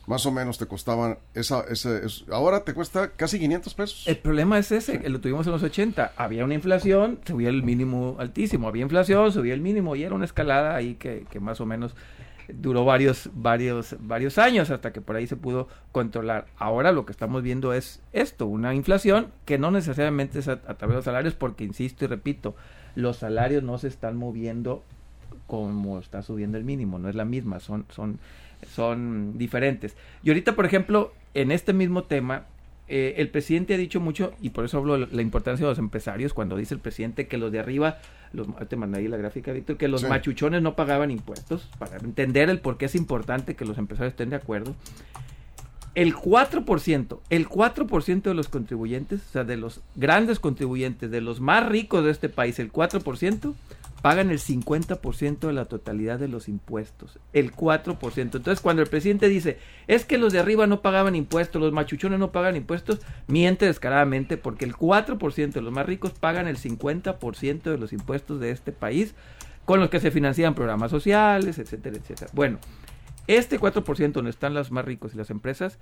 más 0.06 0.26
o 0.26 0.32
menos 0.32 0.58
te 0.58 0.66
costaban 0.66 1.18
esa, 1.34 1.64
ese, 1.70 2.02
ahora 2.30 2.64
te 2.64 2.74
cuesta 2.74 3.12
casi 3.12 3.38
500 3.38 3.74
pesos. 3.74 4.06
El 4.06 4.18
problema 4.18 4.58
es 4.58 4.72
ese, 4.72 5.08
lo 5.08 5.20
tuvimos 5.20 5.46
en 5.46 5.52
los 5.52 5.62
80, 5.62 6.12
había 6.16 6.44
una 6.44 6.54
inflación, 6.54 7.20
subía 7.24 7.48
el 7.48 7.62
mínimo 7.62 8.16
altísimo, 8.18 8.68
había 8.68 8.82
inflación, 8.82 9.32
subía 9.32 9.54
el 9.54 9.60
mínimo 9.60 9.96
y 9.96 10.04
era 10.04 10.14
una 10.14 10.24
escalada 10.24 10.74
ahí 10.74 10.94
que, 10.94 11.26
que 11.30 11.40
más 11.40 11.60
o 11.60 11.66
menos 11.66 11.94
duró 12.48 12.84
varios, 12.84 13.30
varios, 13.34 13.96
varios 14.00 14.36
años 14.36 14.70
hasta 14.70 14.92
que 14.92 15.00
por 15.00 15.16
ahí 15.16 15.26
se 15.26 15.36
pudo 15.36 15.68
controlar. 15.92 16.46
Ahora 16.56 16.92
lo 16.92 17.06
que 17.06 17.12
estamos 17.12 17.42
viendo 17.42 17.72
es 17.72 18.02
esto, 18.12 18.46
una 18.46 18.74
inflación 18.74 19.28
que 19.46 19.58
no 19.58 19.70
necesariamente 19.70 20.40
es 20.40 20.48
a, 20.48 20.52
a 20.52 20.74
través 20.74 20.90
de 20.90 20.96
los 20.96 21.04
salarios, 21.04 21.34
porque 21.34 21.64
insisto 21.64 22.04
y 22.04 22.08
repito, 22.08 22.54
los 22.94 23.16
salarios 23.16 23.62
no 23.62 23.78
se 23.78 23.88
están 23.88 24.16
moviendo 24.16 24.82
como 25.46 25.98
está 25.98 26.22
subiendo 26.22 26.58
el 26.58 26.64
mínimo, 26.64 26.98
no 26.98 27.08
es 27.08 27.14
la 27.14 27.24
misma, 27.24 27.60
son, 27.60 27.84
son 27.90 28.18
son 28.64 29.38
diferentes. 29.38 29.96
Y 30.22 30.30
ahorita, 30.30 30.54
por 30.54 30.66
ejemplo, 30.66 31.12
en 31.34 31.50
este 31.50 31.72
mismo 31.72 32.04
tema, 32.04 32.46
eh, 32.86 33.14
el 33.16 33.30
presidente 33.30 33.74
ha 33.74 33.78
dicho 33.78 34.00
mucho, 34.00 34.34
y 34.42 34.50
por 34.50 34.64
eso 34.64 34.76
hablo 34.76 34.98
de 34.98 35.06
la 35.14 35.22
importancia 35.22 35.64
de 35.64 35.70
los 35.70 35.78
empresarios, 35.78 36.34
cuando 36.34 36.56
dice 36.56 36.74
el 36.74 36.80
presidente 36.80 37.26
que 37.26 37.38
los 37.38 37.50
de 37.50 37.58
arriba, 37.58 37.98
los, 38.32 38.46
te 38.68 38.76
mandé 38.76 38.98
ahí 38.98 39.08
la 39.08 39.16
gráfica, 39.16 39.52
Víctor, 39.52 39.78
que 39.78 39.88
los 39.88 40.04
machuchones 40.04 40.60
no 40.60 40.76
pagaban 40.76 41.10
impuestos, 41.10 41.70
para 41.78 41.96
entender 41.96 42.50
el 42.50 42.60
por 42.60 42.76
qué 42.76 42.86
es 42.86 42.94
importante 42.94 43.54
que 43.54 43.64
los 43.64 43.78
empresarios 43.78 44.12
estén 44.12 44.30
de 44.30 44.36
acuerdo. 44.36 44.74
El 45.94 46.14
4%, 46.14 47.20
el 47.30 47.48
4% 47.48 48.22
de 48.22 48.34
los 48.34 48.48
contribuyentes, 48.48 49.20
o 49.28 49.32
sea, 49.32 49.44
de 49.44 49.56
los 49.56 49.80
grandes 49.94 50.40
contribuyentes, 50.40 51.10
de 51.10 51.20
los 51.20 51.40
más 51.40 51.66
ricos 51.66 52.04
de 52.04 52.10
este 52.10 52.28
país, 52.28 52.58
el 52.58 52.70
4%, 52.70 53.54
pagan 54.04 54.30
el 54.30 54.38
50% 54.38 55.46
de 55.46 55.52
la 55.54 55.64
totalidad 55.64 56.18
de 56.18 56.28
los 56.28 56.50
impuestos, 56.50 57.18
el 57.32 57.52
4%. 57.52 58.18
Entonces, 58.18 58.60
cuando 58.60 58.82
el 58.82 58.88
presidente 58.88 59.30
dice, 59.30 59.56
es 59.86 60.04
que 60.04 60.18
los 60.18 60.30
de 60.34 60.40
arriba 60.40 60.66
no 60.66 60.82
pagaban 60.82 61.16
impuestos, 61.16 61.58
los 61.58 61.72
machuchones 61.72 62.18
no 62.18 62.30
pagan 62.30 62.54
impuestos, 62.54 63.00
miente 63.28 63.64
descaradamente 63.64 64.36
porque 64.36 64.66
el 64.66 64.74
4% 64.74 65.52
de 65.52 65.62
los 65.62 65.72
más 65.72 65.86
ricos 65.86 66.12
pagan 66.12 66.48
el 66.48 66.58
50% 66.58 67.62
de 67.62 67.78
los 67.78 67.94
impuestos 67.94 68.40
de 68.40 68.50
este 68.50 68.72
país, 68.72 69.14
con 69.64 69.80
los 69.80 69.88
que 69.88 70.00
se 70.00 70.10
financian 70.10 70.54
programas 70.54 70.90
sociales, 70.90 71.58
etcétera, 71.58 71.96
etcétera. 71.96 72.30
Bueno, 72.34 72.58
este 73.26 73.58
4% 73.58 74.12
donde 74.12 74.32
están 74.32 74.52
los 74.52 74.70
más 74.70 74.84
ricos 74.84 75.14
y 75.14 75.16
las 75.16 75.30
empresas, 75.30 75.78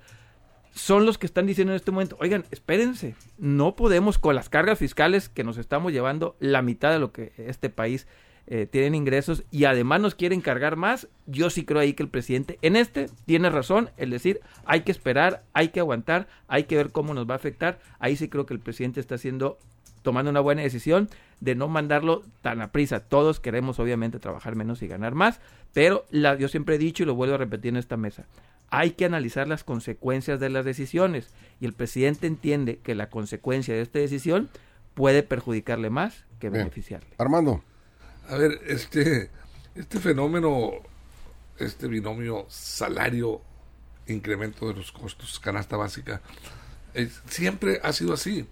son 0.73 1.05
los 1.05 1.17
que 1.17 1.25
están 1.25 1.45
diciendo 1.45 1.73
en 1.73 1.77
este 1.77 1.91
momento, 1.91 2.17
oigan, 2.19 2.45
espérense, 2.51 3.15
no 3.37 3.75
podemos 3.75 4.17
con 4.17 4.35
las 4.35 4.49
cargas 4.49 4.79
fiscales 4.79 5.29
que 5.29 5.43
nos 5.43 5.57
estamos 5.57 5.91
llevando 5.91 6.35
la 6.39 6.61
mitad 6.61 6.91
de 6.91 6.99
lo 6.99 7.11
que 7.11 7.31
este 7.37 7.69
país 7.69 8.07
eh, 8.47 8.67
tiene 8.69 8.97
ingresos 8.97 9.43
y 9.51 9.65
además 9.65 10.01
nos 10.01 10.15
quieren 10.15 10.41
cargar 10.41 10.75
más, 10.75 11.07
yo 11.27 11.49
sí 11.49 11.63
creo 11.63 11.79
ahí 11.79 11.93
que 11.93 12.03
el 12.03 12.09
presidente 12.09 12.59
en 12.61 12.75
este 12.75 13.07
tiene 13.25 13.49
razón, 13.49 13.91
el 13.97 14.09
decir, 14.09 14.41
hay 14.65 14.81
que 14.81 14.91
esperar, 14.91 15.43
hay 15.53 15.69
que 15.69 15.79
aguantar, 15.79 16.27
hay 16.47 16.65
que 16.65 16.75
ver 16.75 16.91
cómo 16.91 17.13
nos 17.13 17.29
va 17.29 17.33
a 17.33 17.37
afectar, 17.37 17.79
ahí 17.99 18.15
sí 18.15 18.27
creo 18.27 18.45
que 18.45 18.53
el 18.53 18.59
presidente 18.59 18.99
está 18.99 19.15
haciendo 19.15 19.59
tomando 20.01 20.29
una 20.29 20.41
buena 20.41 20.61
decisión 20.61 21.09
de 21.39 21.55
no 21.55 21.67
mandarlo 21.67 22.23
tan 22.41 22.61
a 22.61 22.71
prisa. 22.71 22.99
Todos 22.99 23.39
queremos 23.39 23.79
obviamente 23.79 24.19
trabajar 24.19 24.55
menos 24.55 24.81
y 24.81 24.87
ganar 24.87 25.15
más, 25.15 25.39
pero 25.73 26.05
la, 26.11 26.35
yo 26.35 26.47
siempre 26.47 26.75
he 26.75 26.77
dicho 26.77 27.03
y 27.03 27.05
lo 27.05 27.15
vuelvo 27.15 27.35
a 27.35 27.37
repetir 27.37 27.69
en 27.69 27.77
esta 27.77 27.97
mesa, 27.97 28.25
hay 28.73 28.93
que 28.93 29.05
analizar 29.05 29.47
las 29.47 29.63
consecuencias 29.63 30.39
de 30.39 30.49
las 30.49 30.65
decisiones 30.65 31.27
y 31.59 31.65
el 31.65 31.73
presidente 31.73 32.25
entiende 32.25 32.79
que 32.79 32.95
la 32.95 33.07
consecuencia 33.11 33.75
de 33.75 33.81
esta 33.81 33.99
decisión 33.99 34.49
puede 34.95 35.21
perjudicarle 35.21 35.91
más 35.91 36.25
que 36.39 36.49
beneficiarle. 36.49 37.07
Armando. 37.19 37.63
A 38.27 38.35
ver, 38.35 38.59
este, 38.65 39.29
este 39.75 39.99
fenómeno, 39.99 40.71
este 41.59 41.87
binomio 41.87 42.47
salario, 42.49 43.41
incremento 44.07 44.67
de 44.67 44.73
los 44.73 44.91
costos, 44.91 45.39
canasta 45.39 45.77
básica, 45.77 46.23
siempre 47.27 47.79
ha 47.83 47.93
sido 47.93 48.13
así. 48.13 48.47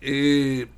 Eh, 0.00 0.68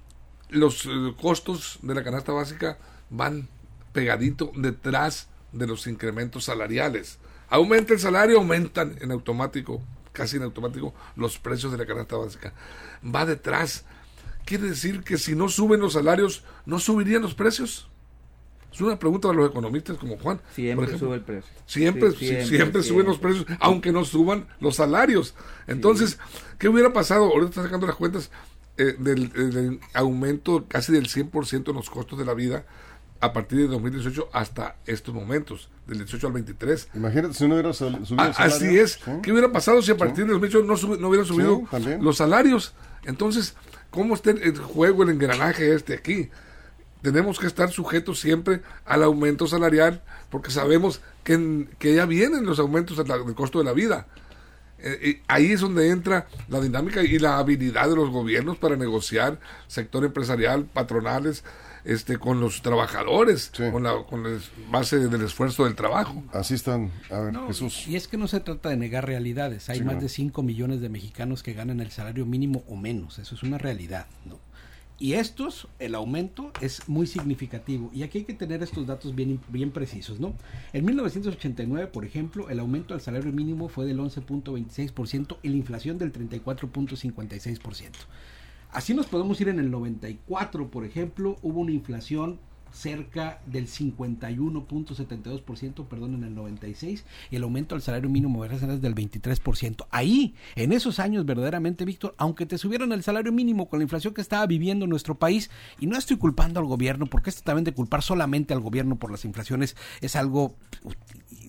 los 0.49 0.87
eh, 0.87 1.15
costos 1.21 1.79
de 1.83 1.95
la 1.95 2.03
canasta 2.03 2.33
básica 2.33 2.79
van 3.11 3.49
pegadito 3.93 4.51
detrás 4.57 5.29
de 5.53 5.67
los 5.67 5.87
incrementos 5.87 6.45
salariales. 6.45 7.19
Aumenta 7.53 7.93
el 7.93 8.01
salario, 8.01 8.39
aumentan 8.39 8.97
en 9.03 9.13
automático, 9.13 9.83
casi 10.13 10.39
en 10.39 10.43
automático, 10.45 10.95
los 11.17 11.39
precios 11.39 11.71
de 11.71 11.77
la 11.77 11.85
canasta 11.85 12.17
básica. 12.17 12.55
Va 13.05 13.27
detrás. 13.27 13.85
Quiere 14.47 14.71
decir 14.71 15.03
que 15.03 15.19
si 15.19 15.35
no 15.35 15.51
suben 15.51 15.79
los 15.81 15.93
salarios, 15.93 16.45
¿no 16.65 16.79
subirían 16.79 17.21
los 17.21 17.35
precios? 17.35 17.91
Es 18.73 18.81
una 18.81 18.99
pregunta 18.99 19.29
para 19.29 19.39
los 19.39 19.51
economistas 19.51 19.99
como 19.99 20.17
Juan. 20.17 20.41
Siempre 20.55 20.97
sube 20.97 21.17
el 21.17 21.21
precio. 21.21 21.53
Siempre, 21.67 22.13
siempre, 22.13 22.83
suben 22.83 23.05
los 23.05 23.19
precios, 23.19 23.45
aunque 23.61 23.93
no 23.93 24.07
suban 24.07 24.47
los 24.59 24.77
salarios. 24.77 25.35
Entonces, 25.67 26.19
¿qué 26.59 26.71
hubiera 26.71 26.95
pasado? 26.95 27.25
Ahorita 27.25 27.51
está 27.51 27.63
sacando 27.65 27.87
las 27.87 27.97
cuentas 27.97 28.31
eh, 28.79 28.97
del, 28.99 29.25
eh, 29.37 29.41
del, 29.41 29.81
aumento 29.93 30.65
casi 30.69 30.91
del 30.91 31.07
100% 31.07 31.69
en 31.69 31.77
los 31.77 31.91
costos 31.91 32.19
de 32.19 32.25
la 32.25 32.33
vida 32.33 32.65
a 33.23 33.33
partir 33.33 33.59
de 33.59 33.69
2018 33.69 34.31
hasta 34.33 34.75
estos 34.85 35.15
momentos, 35.15 35.71
del 35.87 35.99
18 35.99 36.27
al 36.27 36.33
23. 36.33 36.89
Imagínate 36.95 37.35
si 37.35 37.47
no 37.47 37.55
hubiera 37.55 37.73
subido 37.73 38.05
ah, 38.19 38.33
Así 38.37 38.77
es. 38.77 38.99
¿Qué 39.23 39.31
hubiera 39.31 39.53
pasado 39.53 39.81
si 39.81 39.93
a 39.93 39.97
partir 39.97 40.27
de 40.27 40.33
2018 40.33 40.67
no, 40.67 40.97
no 40.97 41.09
hubieran 41.09 41.25
subido 41.25 41.63
los 42.01 42.17
salarios? 42.17 42.75
Entonces, 43.05 43.55
¿cómo 43.91 44.15
está 44.15 44.31
el 44.31 44.59
juego, 44.59 45.05
el 45.05 45.11
engranaje 45.11 45.73
este 45.73 45.95
aquí? 45.95 46.31
Tenemos 47.01 47.39
que 47.39 47.47
estar 47.47 47.71
sujetos 47.71 48.19
siempre 48.19 48.61
al 48.85 49.05
aumento 49.05 49.47
salarial 49.47 50.03
porque 50.29 50.51
sabemos 50.51 51.01
que, 51.23 51.69
que 51.79 51.95
ya 51.95 52.07
vienen 52.07 52.45
los 52.45 52.59
aumentos 52.59 52.97
del 52.97 53.35
costo 53.37 53.61
de 53.61 53.65
la 53.65 53.73
vida. 53.73 54.09
Eh, 54.79 55.23
ahí 55.29 55.53
es 55.53 55.61
donde 55.61 55.91
entra 55.91 56.27
la 56.49 56.61
dinámica 56.61 57.05
y 57.05 57.21
la 57.21 57.39
habilidad 57.39 57.89
de 57.89 57.95
los 57.95 58.11
gobiernos 58.11 58.59
para 58.59 58.75
negociar, 58.75 59.39
sector 59.69 60.05
empresarial, 60.05 60.65
patronales, 60.65 61.45
este, 61.85 62.19
con 62.19 62.41
los 62.41 62.63
trabajadores, 62.63 63.53
con, 63.73 63.83
la, 63.83 64.03
con 64.05 64.23
la 64.23 64.39
base 64.71 65.09
del 65.09 65.23
esfuerzo 65.23 65.65
del 65.65 65.75
trabajo. 65.75 66.23
Así 66.33 66.55
están. 66.55 66.91
A 67.11 67.21
ver, 67.21 67.35
Jesús. 67.49 67.87
Y 67.89 67.97
es 67.97 68.09
que 68.09 68.17
no 68.17 68.29
se 68.29 68.41
trata 68.41 68.69
de 68.69 68.77
negar 68.77 69.07
realidades. 69.07 69.69
Hay 69.71 69.83
más 69.83 70.01
de 70.01 70.09
5 70.09 70.43
millones 70.43 70.81
de 70.81 70.89
mexicanos 70.89 71.43
que 71.43 71.53
ganan 71.53 71.81
el 71.81 71.91
salario 71.91 72.27
mínimo 72.27 72.65
o 72.69 72.77
menos. 72.77 73.19
Eso 73.19 73.35
es 73.35 73.43
una 73.43 73.59
realidad. 73.59 74.07
¿no? 74.25 74.39
Y 75.03 75.15
estos, 75.15 75.67
el 75.81 75.97
aumento 75.97 76.53
es 76.61 76.89
muy 76.89 77.09
significativo. 77.09 77.91
Y 77.93 78.05
aquí 78.05 78.19
hay 78.19 78.25
que 78.25 78.35
tener 78.35 78.63
estos 78.63 78.87
datos 78.87 79.17
bien, 79.17 79.41
bien 79.49 79.73
precisos, 79.73 80.21
¿no? 80.21 80.33
En 80.73 80.85
1989, 80.85 81.89
por 81.89 82.05
ejemplo, 82.05 82.49
el 82.51 82.61
aumento 82.61 82.95
al 82.95 83.01
salario 83.01 83.33
mínimo 83.33 83.69
fue 83.69 83.85
del 83.85 83.99
11.26% 83.99 85.39
y 85.43 85.49
la 85.49 85.57
inflación 85.57 85.99
del 85.99 86.13
34.56%. 86.13 87.91
Así 88.73 88.95
nos 88.95 89.07
podemos 89.07 89.39
ir 89.41 89.49
en 89.49 89.59
el 89.59 89.71
94, 89.71 90.71
por 90.71 90.85
ejemplo, 90.87 91.37
hubo 91.43 91.61
una 91.61 91.73
inflación 91.73 92.39
cerca 92.73 93.41
del 93.45 93.69
51.72%, 93.69 95.87
perdón, 95.87 96.15
en 96.15 96.25
el 96.25 96.35
96, 96.35 97.05
y 97.31 97.37
el 97.37 97.43
aumento 97.43 97.75
al 97.75 97.83
salario 97.83 98.09
mínimo 98.09 98.47
es 98.47 98.63
del 98.63 98.95
23%. 98.95 99.87
Ahí, 99.91 100.35
en 100.57 100.73
esos 100.73 100.99
años, 100.99 101.27
verdaderamente, 101.27 101.85
Víctor, 101.85 102.15
aunque 102.17 102.47
te 102.47 102.57
subieron 102.57 102.93
el 102.93 103.03
salario 103.03 103.31
mínimo 103.31 103.69
con 103.69 103.79
la 103.79 103.83
inflación 103.83 104.15
que 104.15 104.23
estaba 104.23 104.47
viviendo 104.47 104.87
nuestro 104.87 105.17
país, 105.17 105.51
y 105.79 105.87
no 105.87 105.99
estoy 105.99 106.17
culpando 106.17 106.61
al 106.61 106.67
gobierno, 106.67 107.05
porque 107.07 107.29
esto 107.29 107.43
también 107.45 107.65
de 107.65 107.75
culpar 107.75 108.03
solamente 108.03 108.55
al 108.55 108.61
gobierno 108.61 108.97
por 108.97 109.11
las 109.11 109.27
inflaciones 109.27 109.77
es 110.01 110.17
algo 110.17 110.57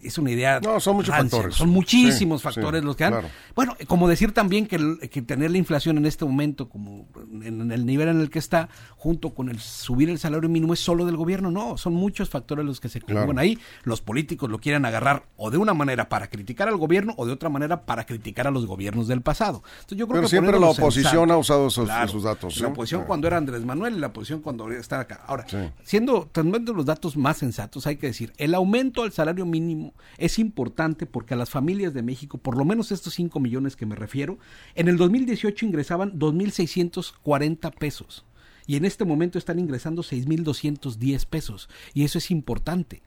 es 0.03 0.17
una 0.17 0.31
idea. 0.31 0.59
No, 0.59 0.79
son 0.79 0.97
muchos 0.97 1.15
factores. 1.15 1.55
Son 1.55 1.69
muchísimos 1.69 2.41
factores 2.41 2.83
los 2.83 2.95
que 2.95 3.05
han. 3.05 3.15
Bueno, 3.55 3.75
como 3.87 4.07
decir 4.07 4.33
también 4.33 4.67
que, 4.67 4.77
tener 5.21 5.51
la 5.51 5.57
inflación 5.57 5.97
en 5.97 6.05
este 6.05 6.25
momento, 6.25 6.69
como 6.69 7.07
en, 7.41 7.71
el 7.71 7.85
nivel 7.85 8.09
en 8.09 8.19
el 8.19 8.29
que 8.29 8.39
está, 8.39 8.69
junto 8.97 9.33
con 9.33 9.49
el 9.49 9.59
subir 9.59 10.09
el 10.09 10.19
salario 10.19 10.49
mínimo, 10.49 10.73
es 10.73 10.79
solo 10.79 11.05
del 11.05 11.17
gobierno. 11.17 11.51
No, 11.51 11.77
son 11.77 11.93
muchos 11.93 12.29
factores 12.29 12.65
los 12.65 12.79
que 12.79 12.89
se 12.89 13.01
conjugan 13.01 13.39
ahí. 13.39 13.57
Los 13.83 14.01
políticos 14.01 14.49
lo 14.49 14.59
quieren 14.59 14.85
agarrar 14.85 15.25
o 15.37 15.51
de 15.51 15.57
una 15.57 15.73
manera 15.73 16.09
para 16.09 16.27
criticar 16.27 16.67
al 16.67 16.77
gobierno 16.77 17.13
o 17.17 17.25
de 17.25 17.33
otra 17.33 17.49
manera 17.49 17.85
para 17.85 18.05
criticar 18.05 18.47
a 18.47 18.51
los 18.51 18.65
gobiernos 18.65 19.07
del 19.07 19.21
pasado. 19.21 19.63
Entonces, 19.75 19.97
yo 19.97 20.07
creo 20.07 20.21
Pero 20.21 20.29
siempre 20.29 20.59
la 20.59 20.67
oposición 20.67 21.31
ha 21.31 21.37
usado 21.37 21.67
esos, 21.67 21.87
datos. 21.87 22.57
La 22.57 22.67
oposición 22.67 23.05
cuando 23.05 23.27
era 23.27 23.37
Andrés 23.37 23.63
Manuel 23.65 23.95
y 23.95 23.99
la 23.99 24.07
oposición 24.07 24.41
cuando 24.41 24.71
está 24.71 24.99
acá. 24.99 25.21
Ahora, 25.27 25.45
siendo, 25.83 26.29
teniendo 26.31 26.73
los 26.73 26.85
datos 26.85 27.17
más 27.17 27.37
sensatos, 27.37 27.87
hay 27.87 27.97
que 27.97 28.07
decir, 28.07 28.33
el 28.37 28.53
aumento 28.55 29.03
al 29.03 29.11
salario 29.11 29.45
mínimo 29.45 29.92
es 30.17 30.39
importante 30.39 31.05
porque 31.05 31.33
a 31.33 31.37
las 31.37 31.49
familias 31.49 31.93
de 31.93 32.03
México, 32.03 32.37
por 32.37 32.57
lo 32.57 32.65
menos 32.65 32.91
estos 32.91 33.13
5 33.13 33.39
millones 33.39 33.75
que 33.75 33.85
me 33.85 33.95
refiero, 33.95 34.37
en 34.75 34.87
el 34.87 34.97
2018 34.97 35.65
ingresaban 35.65 36.19
2.640 36.19 37.73
pesos 37.73 38.25
y 38.65 38.75
en 38.75 38.85
este 38.85 39.05
momento 39.05 39.37
están 39.37 39.59
ingresando 39.59 40.03
6.210 40.03 41.25
pesos 41.25 41.69
y 41.93 42.03
eso 42.03 42.17
es 42.17 42.31
importante. 42.31 43.01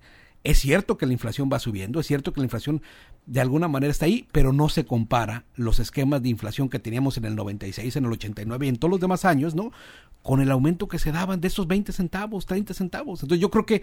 Es 0.44 0.58
cierto 0.58 0.96
que 0.96 1.06
la 1.06 1.12
inflación 1.12 1.50
va 1.52 1.58
subiendo, 1.58 1.98
es 1.98 2.06
cierto 2.06 2.32
que 2.32 2.40
la 2.40 2.44
inflación 2.44 2.80
de 3.26 3.40
alguna 3.40 3.66
manera 3.66 3.90
está 3.90 4.04
ahí, 4.04 4.28
pero 4.30 4.52
no 4.52 4.68
se 4.68 4.84
compara 4.84 5.44
los 5.56 5.80
esquemas 5.80 6.22
de 6.22 6.28
inflación 6.28 6.68
que 6.68 6.78
teníamos 6.78 7.16
en 7.16 7.24
el 7.24 7.34
96, 7.34 7.96
en 7.96 8.04
el 8.04 8.12
89 8.12 8.66
y 8.66 8.68
en 8.68 8.76
todos 8.76 8.90
los 8.90 9.00
demás 9.00 9.24
años, 9.24 9.56
¿no? 9.56 9.72
Con 10.22 10.40
el 10.40 10.52
aumento 10.52 10.86
que 10.86 11.00
se 11.00 11.10
daban 11.10 11.40
de 11.40 11.48
esos 11.48 11.66
20 11.66 11.92
centavos, 11.92 12.46
30 12.46 12.74
centavos. 12.74 13.22
Entonces 13.22 13.40
yo 13.40 13.50
creo 13.50 13.66
que 13.66 13.82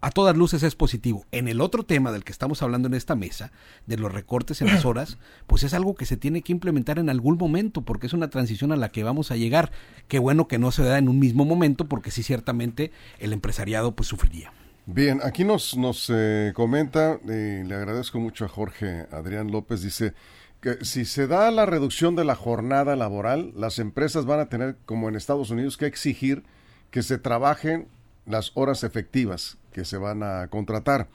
a 0.00 0.10
todas 0.10 0.36
luces 0.36 0.62
es 0.62 0.74
positivo. 0.74 1.24
En 1.32 1.48
el 1.48 1.60
otro 1.60 1.82
tema 1.82 2.12
del 2.12 2.24
que 2.24 2.32
estamos 2.32 2.62
hablando 2.62 2.88
en 2.88 2.94
esta 2.94 3.16
mesa, 3.16 3.52
de 3.86 3.96
los 3.96 4.12
recortes 4.12 4.60
en 4.62 4.68
las 4.68 4.84
horas, 4.84 5.18
pues 5.46 5.62
es 5.62 5.74
algo 5.74 5.94
que 5.94 6.06
se 6.06 6.16
tiene 6.16 6.42
que 6.42 6.52
implementar 6.52 6.98
en 6.98 7.10
algún 7.10 7.38
momento, 7.38 7.82
porque 7.82 8.06
es 8.06 8.12
una 8.12 8.30
transición 8.30 8.72
a 8.72 8.76
la 8.76 8.90
que 8.90 9.04
vamos 9.04 9.30
a 9.30 9.36
llegar. 9.36 9.72
Qué 10.08 10.18
bueno 10.18 10.48
que 10.48 10.58
no 10.58 10.70
se 10.70 10.82
da 10.82 10.98
en 10.98 11.08
un 11.08 11.18
mismo 11.18 11.44
momento, 11.44 11.86
porque 11.86 12.10
sí 12.10 12.22
ciertamente 12.22 12.92
el 13.18 13.32
empresariado 13.32 13.94
pues 13.94 14.08
sufriría. 14.08 14.52
Bien, 14.86 15.20
aquí 15.24 15.42
nos, 15.42 15.76
nos 15.76 16.10
eh, 16.14 16.52
comenta, 16.54 17.18
y 17.24 17.64
le 17.64 17.74
agradezco 17.74 18.20
mucho 18.20 18.44
a 18.44 18.48
Jorge 18.48 19.06
Adrián 19.10 19.50
López, 19.50 19.82
dice 19.82 20.14
que 20.60 20.84
si 20.84 21.04
se 21.04 21.26
da 21.26 21.50
la 21.50 21.66
reducción 21.66 22.14
de 22.14 22.24
la 22.24 22.36
jornada 22.36 22.94
laboral, 22.94 23.52
las 23.56 23.80
empresas 23.80 24.26
van 24.26 24.40
a 24.40 24.48
tener, 24.48 24.76
como 24.84 25.08
en 25.08 25.16
Estados 25.16 25.50
Unidos, 25.50 25.76
que 25.76 25.86
exigir 25.86 26.44
que 26.90 27.02
se 27.02 27.18
trabajen 27.18 27.88
las 28.26 28.52
horas 28.54 28.84
efectivas 28.84 29.56
que 29.72 29.84
se 29.84 29.96
van 29.96 30.22
a 30.22 30.48
contratar. 30.48 31.08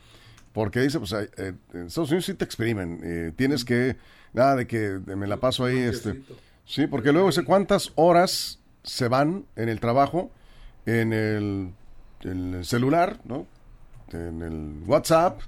Porque 0.53 0.81
dice, 0.81 0.99
pues 0.99 1.13
eh, 1.13 1.53
en 1.73 1.87
Estados 1.87 2.09
Unidos 2.09 2.25
sí 2.25 2.33
te 2.33 2.43
exprimen, 2.43 2.99
eh, 3.03 3.31
tienes 3.35 3.63
que, 3.63 3.95
nada 4.33 4.57
de 4.57 4.67
que 4.67 4.99
me 5.05 5.27
la 5.27 5.37
paso 5.37 5.63
ahí, 5.63 5.77
este, 5.77 6.21
sí, 6.65 6.87
porque 6.87 7.13
luego 7.13 7.27
dice 7.27 7.45
cuántas 7.45 7.93
horas 7.95 8.59
se 8.83 9.07
van 9.07 9.45
en 9.55 9.69
el 9.69 9.79
trabajo, 9.79 10.29
en 10.85 11.13
el, 11.13 11.71
en 12.21 12.55
el 12.55 12.65
celular, 12.65 13.19
¿no? 13.23 13.47
en 14.13 14.41
el 14.41 14.89
WhatsApp. 14.89 15.41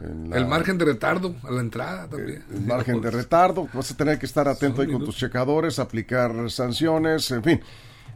el 0.00 0.46
margen 0.46 0.78
de 0.78 0.84
retardo 0.84 1.34
a 1.42 1.50
la 1.50 1.60
entrada 1.60 2.08
también. 2.08 2.44
El, 2.52 2.60
margen 2.62 3.00
de 3.00 3.10
retardo, 3.10 3.68
vas 3.72 3.90
a 3.90 3.96
tener 3.96 4.18
que 4.18 4.26
estar 4.26 4.48
atento 4.48 4.82
ahí 4.82 4.90
con 4.90 5.04
tus 5.04 5.16
checadores, 5.16 5.78
aplicar 5.78 6.50
sanciones, 6.50 7.30
en 7.30 7.42
fin. 7.42 7.60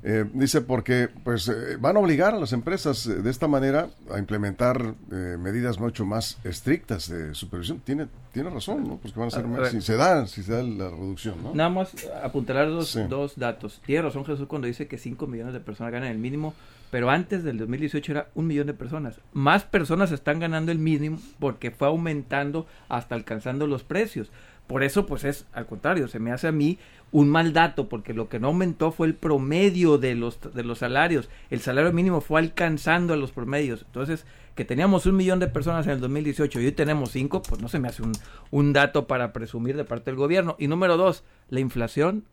Eh, 0.02 0.24
dice 0.32 0.60
porque 0.60 1.08
pues 1.24 1.48
eh, 1.48 1.76
van 1.80 1.96
a 1.96 2.00
obligar 2.00 2.34
a 2.34 2.38
las 2.38 2.52
empresas 2.52 3.06
eh, 3.06 3.14
de 3.14 3.30
esta 3.30 3.48
manera 3.48 3.88
a 4.12 4.18
implementar 4.18 4.94
medidas 5.08 5.80
mucho 5.80 6.04
más 6.06 6.38
estrictas 6.44 7.08
de 7.08 7.34
supervisión. 7.34 7.80
Tiene 7.80 8.06
tiene 8.32 8.50
razón, 8.50 8.86
¿no? 8.86 8.96
Pues 8.98 9.12
que 9.12 9.18
van 9.18 9.28
a 9.28 9.30
ser 9.32 9.46
más, 9.46 9.70
si 9.70 9.80
se 9.80 9.96
da, 9.96 10.26
si 10.26 10.42
se 10.42 10.52
da 10.52 10.62
la 10.62 10.90
reducción, 10.90 11.42
¿no? 11.42 11.54
Nada 11.54 11.70
más 11.70 11.92
apuntar 12.22 12.68
dos, 12.68 12.96
dos 13.08 13.36
datos. 13.36 13.80
Tiene 13.84 14.02
razón 14.02 14.24
Jesús 14.24 14.46
cuando 14.46 14.68
dice 14.68 14.86
que 14.86 14.98
5 14.98 15.26
millones 15.26 15.54
de 15.54 15.60
personas 15.60 15.92
ganan 15.92 16.10
el 16.10 16.18
mínimo, 16.18 16.54
pero 16.90 17.10
antes 17.10 17.42
del 17.42 17.58
2018 17.58 18.12
era 18.12 18.28
un 18.34 18.46
millón 18.46 18.66
de 18.68 18.74
personas. 18.74 19.20
Más 19.32 19.64
personas 19.64 20.12
están 20.12 20.38
ganando 20.38 20.70
el 20.70 20.78
mínimo 20.78 21.18
porque 21.40 21.70
fue 21.70 21.88
aumentando 21.88 22.66
hasta 22.88 23.14
alcanzando 23.14 23.66
los 23.66 23.82
precios. 23.82 24.30
Por 24.68 24.82
eso, 24.82 25.06
pues 25.06 25.24
es 25.24 25.46
al 25.54 25.66
contrario, 25.66 26.08
se 26.08 26.18
me 26.18 26.30
hace 26.30 26.46
a 26.46 26.52
mí 26.52 26.78
un 27.10 27.28
mal 27.28 27.52
dato, 27.52 27.88
porque 27.88 28.14
lo 28.14 28.28
que 28.28 28.38
no 28.38 28.48
aumentó 28.48 28.92
fue 28.92 29.06
el 29.06 29.14
promedio 29.14 29.98
de 29.98 30.14
los, 30.14 30.38
de 30.54 30.64
los 30.64 30.78
salarios. 30.78 31.28
El 31.50 31.60
salario 31.60 31.92
mínimo 31.92 32.20
fue 32.20 32.40
alcanzando 32.40 33.14
a 33.14 33.16
los 33.16 33.32
promedios. 33.32 33.82
Entonces, 33.86 34.26
que 34.54 34.64
teníamos 34.64 35.06
un 35.06 35.16
millón 35.16 35.38
de 35.38 35.46
personas 35.46 35.86
en 35.86 35.92
el 35.92 36.00
2018 36.00 36.60
y 36.60 36.66
hoy 36.66 36.72
tenemos 36.72 37.10
cinco, 37.12 37.42
pues 37.42 37.60
no 37.62 37.68
se 37.68 37.78
me 37.78 37.88
hace 37.88 38.02
un, 38.02 38.12
un 38.50 38.72
dato 38.72 39.06
para 39.06 39.32
presumir 39.32 39.76
de 39.76 39.84
parte 39.84 40.10
del 40.10 40.18
gobierno. 40.18 40.56
Y 40.58 40.68
número 40.68 40.96
dos, 40.96 41.24
la 41.48 41.60
inflación, 41.60 42.24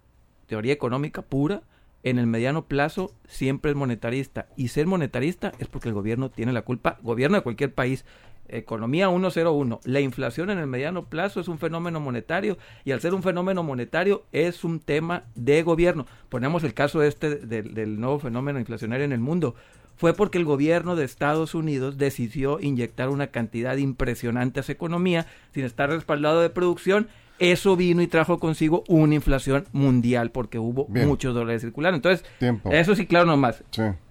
teoría 0.47 0.73
económica 0.73 1.21
pura, 1.21 1.61
en 2.05 2.19
el 2.19 2.27
mediano 2.27 2.65
plazo 2.65 3.11
siempre 3.27 3.71
es 3.71 3.77
monetarista. 3.77 4.47
Y 4.55 4.67
ser 4.67 4.85
monetarista 4.85 5.53
es 5.57 5.67
porque 5.67 5.89
el 5.89 5.95
gobierno 5.95 6.29
tiene 6.29 6.53
la 6.53 6.61
culpa, 6.61 6.99
gobierno 7.01 7.37
de 7.37 7.43
cualquier 7.43 7.73
país. 7.73 8.05
Economía 8.49 9.09
101. 9.09 9.79
La 9.83 9.99
inflación 9.99 10.49
en 10.49 10.59
el 10.59 10.67
mediano 10.67 11.05
plazo 11.05 11.39
es 11.39 11.47
un 11.47 11.59
fenómeno 11.59 11.99
monetario 11.99 12.57
y 12.83 12.91
al 12.91 13.01
ser 13.01 13.13
un 13.13 13.23
fenómeno 13.23 13.63
monetario 13.63 14.23
es 14.31 14.63
un 14.63 14.79
tema 14.79 15.23
de 15.35 15.63
gobierno. 15.63 16.05
Ponemos 16.29 16.63
el 16.63 16.73
caso 16.73 17.03
este 17.03 17.35
del 17.35 17.99
nuevo 17.99 18.19
fenómeno 18.19 18.59
inflacionario 18.59 19.05
en 19.05 19.13
el 19.13 19.19
mundo. 19.19 19.55
Fue 19.97 20.13
porque 20.13 20.37
el 20.37 20.45
gobierno 20.45 20.95
de 20.95 21.05
Estados 21.05 21.55
Unidos 21.55 21.97
decidió 21.97 22.59
inyectar 22.59 23.09
una 23.09 23.27
cantidad 23.27 23.77
impresionante 23.77 24.59
a 24.59 24.63
su 24.63 24.73
economía 24.73 25.25
sin 25.53 25.63
estar 25.63 25.89
respaldado 25.89 26.41
de 26.41 26.49
producción 26.49 27.07
eso 27.39 27.75
vino 27.75 28.01
y 28.01 28.07
trajo 28.07 28.39
consigo 28.39 28.83
una 28.87 29.15
inflación 29.15 29.65
mundial 29.73 30.31
porque 30.31 30.57
hubo 30.57 30.87
muchos 30.87 31.33
dólares 31.33 31.61
circulando. 31.61 31.97
Entonces, 31.97 32.25
eso 32.71 32.95
sí, 32.95 33.05
claro, 33.05 33.25
nomás. 33.25 33.63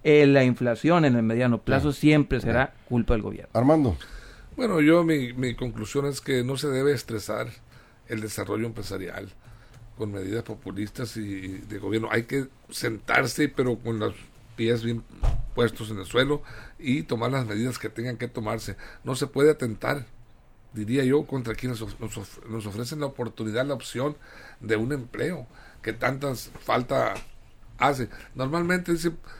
Eh, 0.03 0.25
la 0.27 0.43
inflación 0.43 1.05
en 1.05 1.15
el 1.15 1.23
mediano 1.23 1.61
plazo 1.61 1.91
siempre 1.91 2.39
será 2.39 2.73
culpa 2.87 3.13
del 3.13 3.23
gobierno. 3.23 3.49
Armando. 3.53 3.97
Bueno, 4.55 4.79
yo 4.79 5.03
mi, 5.03 5.33
mi 5.33 5.53
conclusión 5.53 6.05
es 6.05 6.21
que 6.21 6.43
no 6.43 6.55
se 6.55 6.69
debe 6.69 6.93
estresar 6.93 7.47
el 8.07 8.21
desarrollo 8.21 8.65
empresarial 8.65 9.29
con 9.97 10.11
medidas 10.11 10.43
populistas 10.43 11.17
y 11.17 11.59
de 11.59 11.77
gobierno. 11.77 12.09
Hay 12.11 12.23
que 12.23 12.47
sentarse, 12.69 13.49
pero 13.49 13.77
con 13.77 13.99
los 13.99 14.15
pies 14.55 14.83
bien 14.83 15.03
puestos 15.53 15.89
en 15.89 15.99
el 15.99 16.05
suelo 16.05 16.41
y 16.79 17.03
tomar 17.03 17.31
las 17.31 17.45
medidas 17.45 17.79
que 17.79 17.89
tengan 17.89 18.17
que 18.17 18.27
tomarse. 18.27 18.77
No 19.03 19.15
se 19.15 19.27
puede 19.27 19.51
atentar, 19.51 20.05
diría 20.73 21.03
yo, 21.03 21.25
contra 21.25 21.55
quienes 21.55 21.81
nos, 21.81 22.65
ofrecen 22.65 22.99
la 22.99 23.07
oportunidad, 23.07 23.65
la 23.65 23.73
opción 23.73 24.17
de 24.59 24.75
un 24.75 24.91
empleo 24.93 25.47
que 25.81 25.93
tantas 25.93 26.51
falta 26.61 27.13
hace. 27.77 28.09
Normalmente 28.35 28.93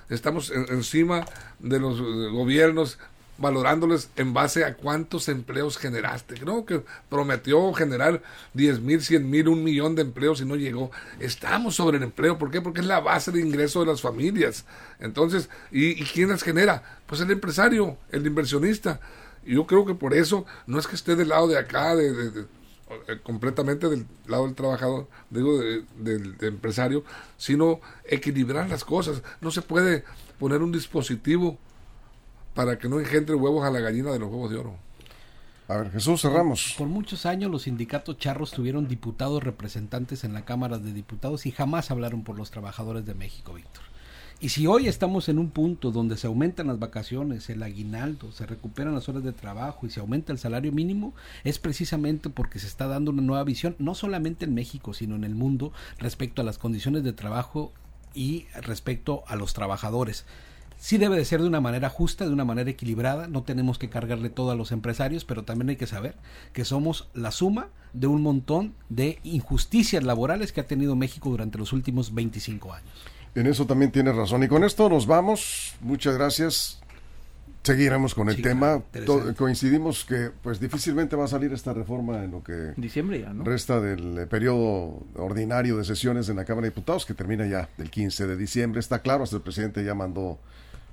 estamos 0.10 0.52
encima 0.52 1.26
de 1.60 1.80
los 1.80 2.02
gobiernos 2.32 3.00
valorándoles 3.38 4.10
en 4.16 4.34
base 4.34 4.64
a 4.64 4.76
cuántos 4.76 5.28
empleos 5.28 5.78
generaste. 5.78 6.36
Creo 6.36 6.66
que 6.66 6.84
prometió 7.10 7.74
generar 7.74 8.22
10 8.54 8.80
mil, 8.82 9.02
100 9.02 9.30
mil, 9.30 9.48
un 9.50 9.64
millón 9.64 9.96
de 9.96 10.04
empleos 10.04 10.42
y 10.42 10.46
no 10.46 10.56
llegó. 10.56 10.92
Estamos 11.20 11.76
sobre 11.76 11.98
el 11.98 12.04
empleo. 12.04 12.38
¿Por 12.38 12.52
qué? 12.52 12.62
Porque 12.62 12.80
es 12.80 12.86
la 12.86 13.00
base 13.00 13.32
de 13.32 13.42
ingreso 13.42 13.82
de 13.82 13.88
las 13.88 14.02
familias. 14.02 14.66
Entonces, 15.00 15.50
¿y, 15.72 15.96
quién 16.06 16.30
las 16.30 16.44
genera? 16.44 17.02
Pues 17.06 17.22
el 17.22 17.32
empresario, 17.32 17.98
el 18.12 18.26
inversionista. 18.26 19.00
Y 19.46 19.56
yo 19.56 19.68
creo 19.68 19.86
que 19.86 19.96
por 19.96 20.14
eso 20.14 20.46
no 20.66 20.80
es 20.80 20.88
que 20.88 20.96
esté 20.96 21.16
del 21.16 21.30
lado 21.30 21.48
de 21.48 21.58
acá, 21.58 21.96
de, 21.96 22.46
eh, 23.08 23.20
completamente 23.22 23.90
del 23.90 24.06
lado 24.28 24.46
del 24.46 24.56
trabajador, 24.56 25.08
digo, 25.30 25.60
del 25.60 26.36
empresario, 26.40 27.04
sino 27.38 27.82
equilibrar 28.06 28.70
las 28.70 28.86
cosas. 28.86 29.22
No 29.42 29.52
se 29.52 29.62
puede 29.62 30.04
poner 30.40 30.62
un 30.62 30.72
dispositivo 30.72 31.60
para 32.56 32.80
que 32.80 32.90
no 32.90 33.00
engendre 33.00 33.36
huevos 33.36 33.64
a 33.64 33.70
la 33.70 33.82
gallina 33.82 34.12
de 34.12 34.18
los 34.18 34.30
huevos 34.32 34.50
de 34.50 34.58
oro. 34.58 34.76
A 35.68 35.78
ver, 35.78 35.92
Jesús, 35.92 36.22
cerramos. 36.22 36.76
Por 36.78 36.88
muchos 36.88 37.26
años 37.26 37.52
los 37.52 37.64
sindicatos 37.64 38.18
charros 38.18 38.52
tuvieron 38.52 38.88
diputados 38.88 39.44
representantes 39.44 40.24
en 40.24 40.34
la 40.34 40.46
Cámara 40.46 40.78
de 40.78 40.94
Diputados 40.94 41.46
y 41.46 41.52
jamás 41.52 41.92
hablaron 41.92 42.24
por 42.24 42.38
los 42.38 42.52
trabajadores 42.52 43.06
de 43.06 43.14
México, 43.14 43.54
Víctor. 43.54 43.84
Y 44.40 44.50
si 44.50 44.68
hoy 44.68 44.88
estamos 44.88 45.28
en 45.28 45.40
un 45.40 45.50
punto 45.50 45.92
donde 45.92 46.18
se 46.18 46.28
aumentan 46.28 46.68
las 46.68 46.78
vacaciones, 46.78 47.50
el 47.50 47.64
aguinaldo, 47.64 48.32
se 48.32 48.46
recuperan 48.46 48.94
las 48.94 49.10
horas 49.10 49.24
de 49.24 49.32
trabajo 49.32 49.86
y 49.86 49.90
se 49.90 50.02
aumenta 50.02 50.34
el 50.34 50.40
salario 50.40 50.72
mínimo, 50.72 51.14
es 51.44 51.58
precisamente 51.58 52.30
porque 52.30 52.60
se 52.60 52.68
está 52.68 52.88
dando 52.88 53.12
una 53.12 53.22
nueva 53.22 53.44
visión, 53.44 53.76
no 53.80 53.96
solamente 53.96 54.46
en 54.46 54.54
México, 54.54 54.94
sino 54.94 55.16
en 55.16 55.24
el 55.24 55.36
mundo, 55.36 55.72
respecto 55.98 56.42
a 56.42 56.46
las 56.46 56.58
condiciones 56.58 57.04
de 57.04 57.14
trabajo 57.14 57.72
y 58.14 58.46
respecto 58.62 59.24
a 59.28 59.36
los 59.36 59.54
trabajadores 59.54 60.26
sí 60.78 60.98
debe 60.98 61.18
de 61.18 61.26
ser 61.26 61.42
de 61.42 61.48
una 61.48 61.62
manera 61.62 61.90
justa, 61.90 62.26
de 62.26 62.32
una 62.32 62.46
manera 62.46 62.70
equilibrada, 62.70 63.28
no 63.28 63.44
tenemos 63.44 63.78
que 63.78 63.90
cargarle 63.90 64.30
todo 64.30 64.52
a 64.52 64.56
los 64.56 64.72
empresarios, 64.72 65.26
pero 65.26 65.44
también 65.44 65.70
hay 65.70 65.76
que 65.76 65.88
saber 65.88 66.16
que 66.54 66.66
somos 66.66 67.10
la 67.14 67.32
suma 67.32 67.70
de 67.94 68.08
un 68.08 68.22
montón 68.22 68.74
de 68.90 69.20
injusticias 69.24 70.04
laborales 70.04 70.52
que 70.52 70.62
ha 70.62 70.68
tenido 70.68 70.96
México 70.96 71.30
durante 71.30 71.58
los 71.58 71.74
últimos 71.74 72.14
25 72.14 72.74
años. 72.74 72.90
En 73.36 73.48
eso 73.48 73.66
también 73.66 73.92
tiene 73.92 74.14
razón. 74.14 74.44
Y 74.44 74.48
con 74.48 74.64
esto 74.64 74.90
nos 74.90 75.08
vamos. 75.08 75.76
Muchas 75.82 76.16
gracias. 76.16 76.80
Seguiremos 77.64 78.14
con 78.14 78.30
el 78.30 78.42
tema. 78.42 78.84
coincidimos 79.36 80.06
que 80.06 80.30
pues 80.44 80.60
difícilmente 80.60 81.16
va 81.16 81.26
a 81.26 81.28
salir 81.28 81.52
esta 81.52 81.74
reforma 81.74 82.24
en 82.24 82.32
lo 82.32 82.44
que 82.44 82.74
Diciembre 82.78 83.22
ya, 83.22 83.34
¿no? 83.34 83.44
resta 83.44 83.82
del 83.82 84.20
eh, 84.20 84.28
periodo 84.28 85.04
ordinario 85.16 85.78
de 85.78 85.84
sesiones 85.84 86.30
en 86.30 86.36
la 86.36 86.46
Cámara 86.46 86.66
de 86.66 86.70
Diputados, 86.70 87.08
que 87.08 87.16
termina 87.16 87.48
ya 87.48 87.68
el 87.80 87.90
15 87.90 88.28
de 88.28 88.38
diciembre. 88.38 88.80
Está 88.80 89.00
claro, 89.00 89.24
hasta 89.24 89.38
el 89.38 89.42
presidente 89.42 89.84
ya 89.84 89.96
mandó 89.96 90.38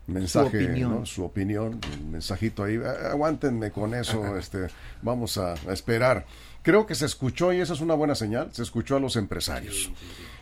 mensaje, 0.07 0.85
su 1.05 1.25
opinión, 1.25 1.81
un 2.01 2.11
mensajito 2.11 2.65
ahí. 2.65 2.81
Aguántenme 3.11 3.71
con 3.71 3.95
eso, 3.95 4.37
este, 4.37 4.69
vamos 5.03 5.38
a, 5.38 5.55
esperar. 5.73 6.27
Creo 6.62 6.87
que 6.87 6.95
se 6.95 7.07
escuchó 7.07 7.53
y 7.53 7.61
esa 7.61 7.73
es 7.73 7.81
una 7.81 7.95
buena 7.95 8.15
señal. 8.15 8.51
Se 8.53 8.62
escuchó 8.62 8.97
a 8.97 9.01
los 9.01 9.17
empresarios 9.17 9.91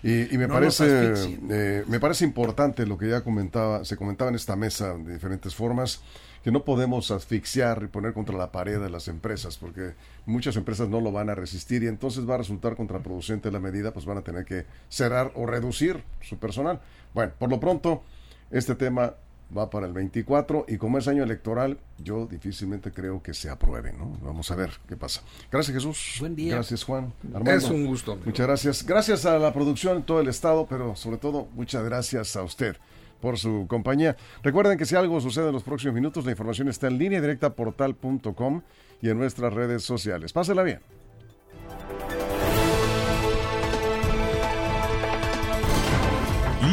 y, 0.02 0.36
me 0.36 0.48
parece 0.48 1.14
eh, 1.50 1.84
me 1.86 2.00
parece 2.00 2.24
importante 2.24 2.86
lo 2.86 2.96
que 2.96 3.08
ya 3.08 3.22
comentaba 3.22 3.84
se 3.84 3.96
comentaba 3.96 4.30
en 4.30 4.34
esta 4.34 4.56
mesa 4.56 4.94
de 4.94 5.14
diferentes 5.14 5.54
formas 5.54 6.00
que 6.42 6.50
no 6.50 6.64
podemos 6.64 7.10
asfixiar 7.10 7.82
y 7.84 7.88
poner 7.88 8.14
contra 8.14 8.36
la 8.36 8.50
pared 8.50 8.82
a 8.82 8.88
las 8.88 9.08
empresas, 9.08 9.58
porque 9.58 9.92
muchas 10.24 10.56
empresas 10.56 10.88
no 10.88 11.00
lo 11.00 11.12
van 11.12 11.28
a 11.28 11.34
resistir 11.34 11.82
y 11.82 11.86
entonces 11.86 12.28
va 12.28 12.36
a 12.36 12.38
resultar 12.38 12.76
contraproducente 12.76 13.50
la 13.50 13.60
medida, 13.60 13.92
pues 13.92 14.06
van 14.06 14.18
a 14.18 14.22
tener 14.22 14.44
que 14.44 14.64
cerrar 14.88 15.32
o 15.34 15.44
reducir 15.44 16.02
su 16.22 16.38
personal. 16.38 16.80
Bueno, 17.12 17.32
por 17.38 17.50
lo 17.50 17.60
pronto, 17.60 18.02
este 18.50 18.74
tema 18.74 19.14
va 19.56 19.70
para 19.70 19.86
el 19.86 19.92
24 19.92 20.66
y 20.68 20.76
como 20.76 20.98
es 20.98 21.08
año 21.08 21.22
electoral, 21.22 21.78
yo 21.98 22.26
difícilmente 22.26 22.92
creo 22.92 23.22
que 23.22 23.34
se 23.34 23.50
apruebe, 23.50 23.92
¿no? 23.92 24.16
Vamos 24.22 24.50
a 24.50 24.56
ver 24.56 24.70
qué 24.88 24.96
pasa. 24.96 25.22
Gracias 25.50 25.74
Jesús. 25.74 26.16
Buen 26.20 26.36
día. 26.36 26.54
Gracias 26.54 26.84
Juan. 26.84 27.12
Armando. 27.34 27.50
Es 27.50 27.70
un 27.70 27.86
gusto. 27.86 28.18
Muchas 28.24 28.46
gracias. 28.46 28.86
Gracias 28.86 29.26
a 29.26 29.38
la 29.38 29.52
producción 29.52 30.02
todo 30.02 30.20
el 30.20 30.28
estado, 30.28 30.66
pero 30.68 30.96
sobre 30.96 31.18
todo 31.18 31.48
muchas 31.54 31.84
gracias 31.84 32.36
a 32.36 32.42
usted 32.42 32.76
por 33.20 33.38
su 33.38 33.66
compañía. 33.68 34.16
Recuerden 34.42 34.78
que 34.78 34.86
si 34.86 34.96
algo 34.96 35.20
sucede 35.20 35.48
en 35.48 35.52
los 35.52 35.62
próximos 35.62 35.94
minutos, 35.94 36.24
la 36.24 36.30
información 36.30 36.68
está 36.68 36.86
en 36.88 36.98
línea 36.98 37.20
directa 37.20 37.54
portal.com 37.54 38.62
y 39.02 39.08
en 39.08 39.18
nuestras 39.18 39.52
redes 39.52 39.82
sociales. 39.82 40.32
Pásela 40.32 40.62
bien. 40.62 40.80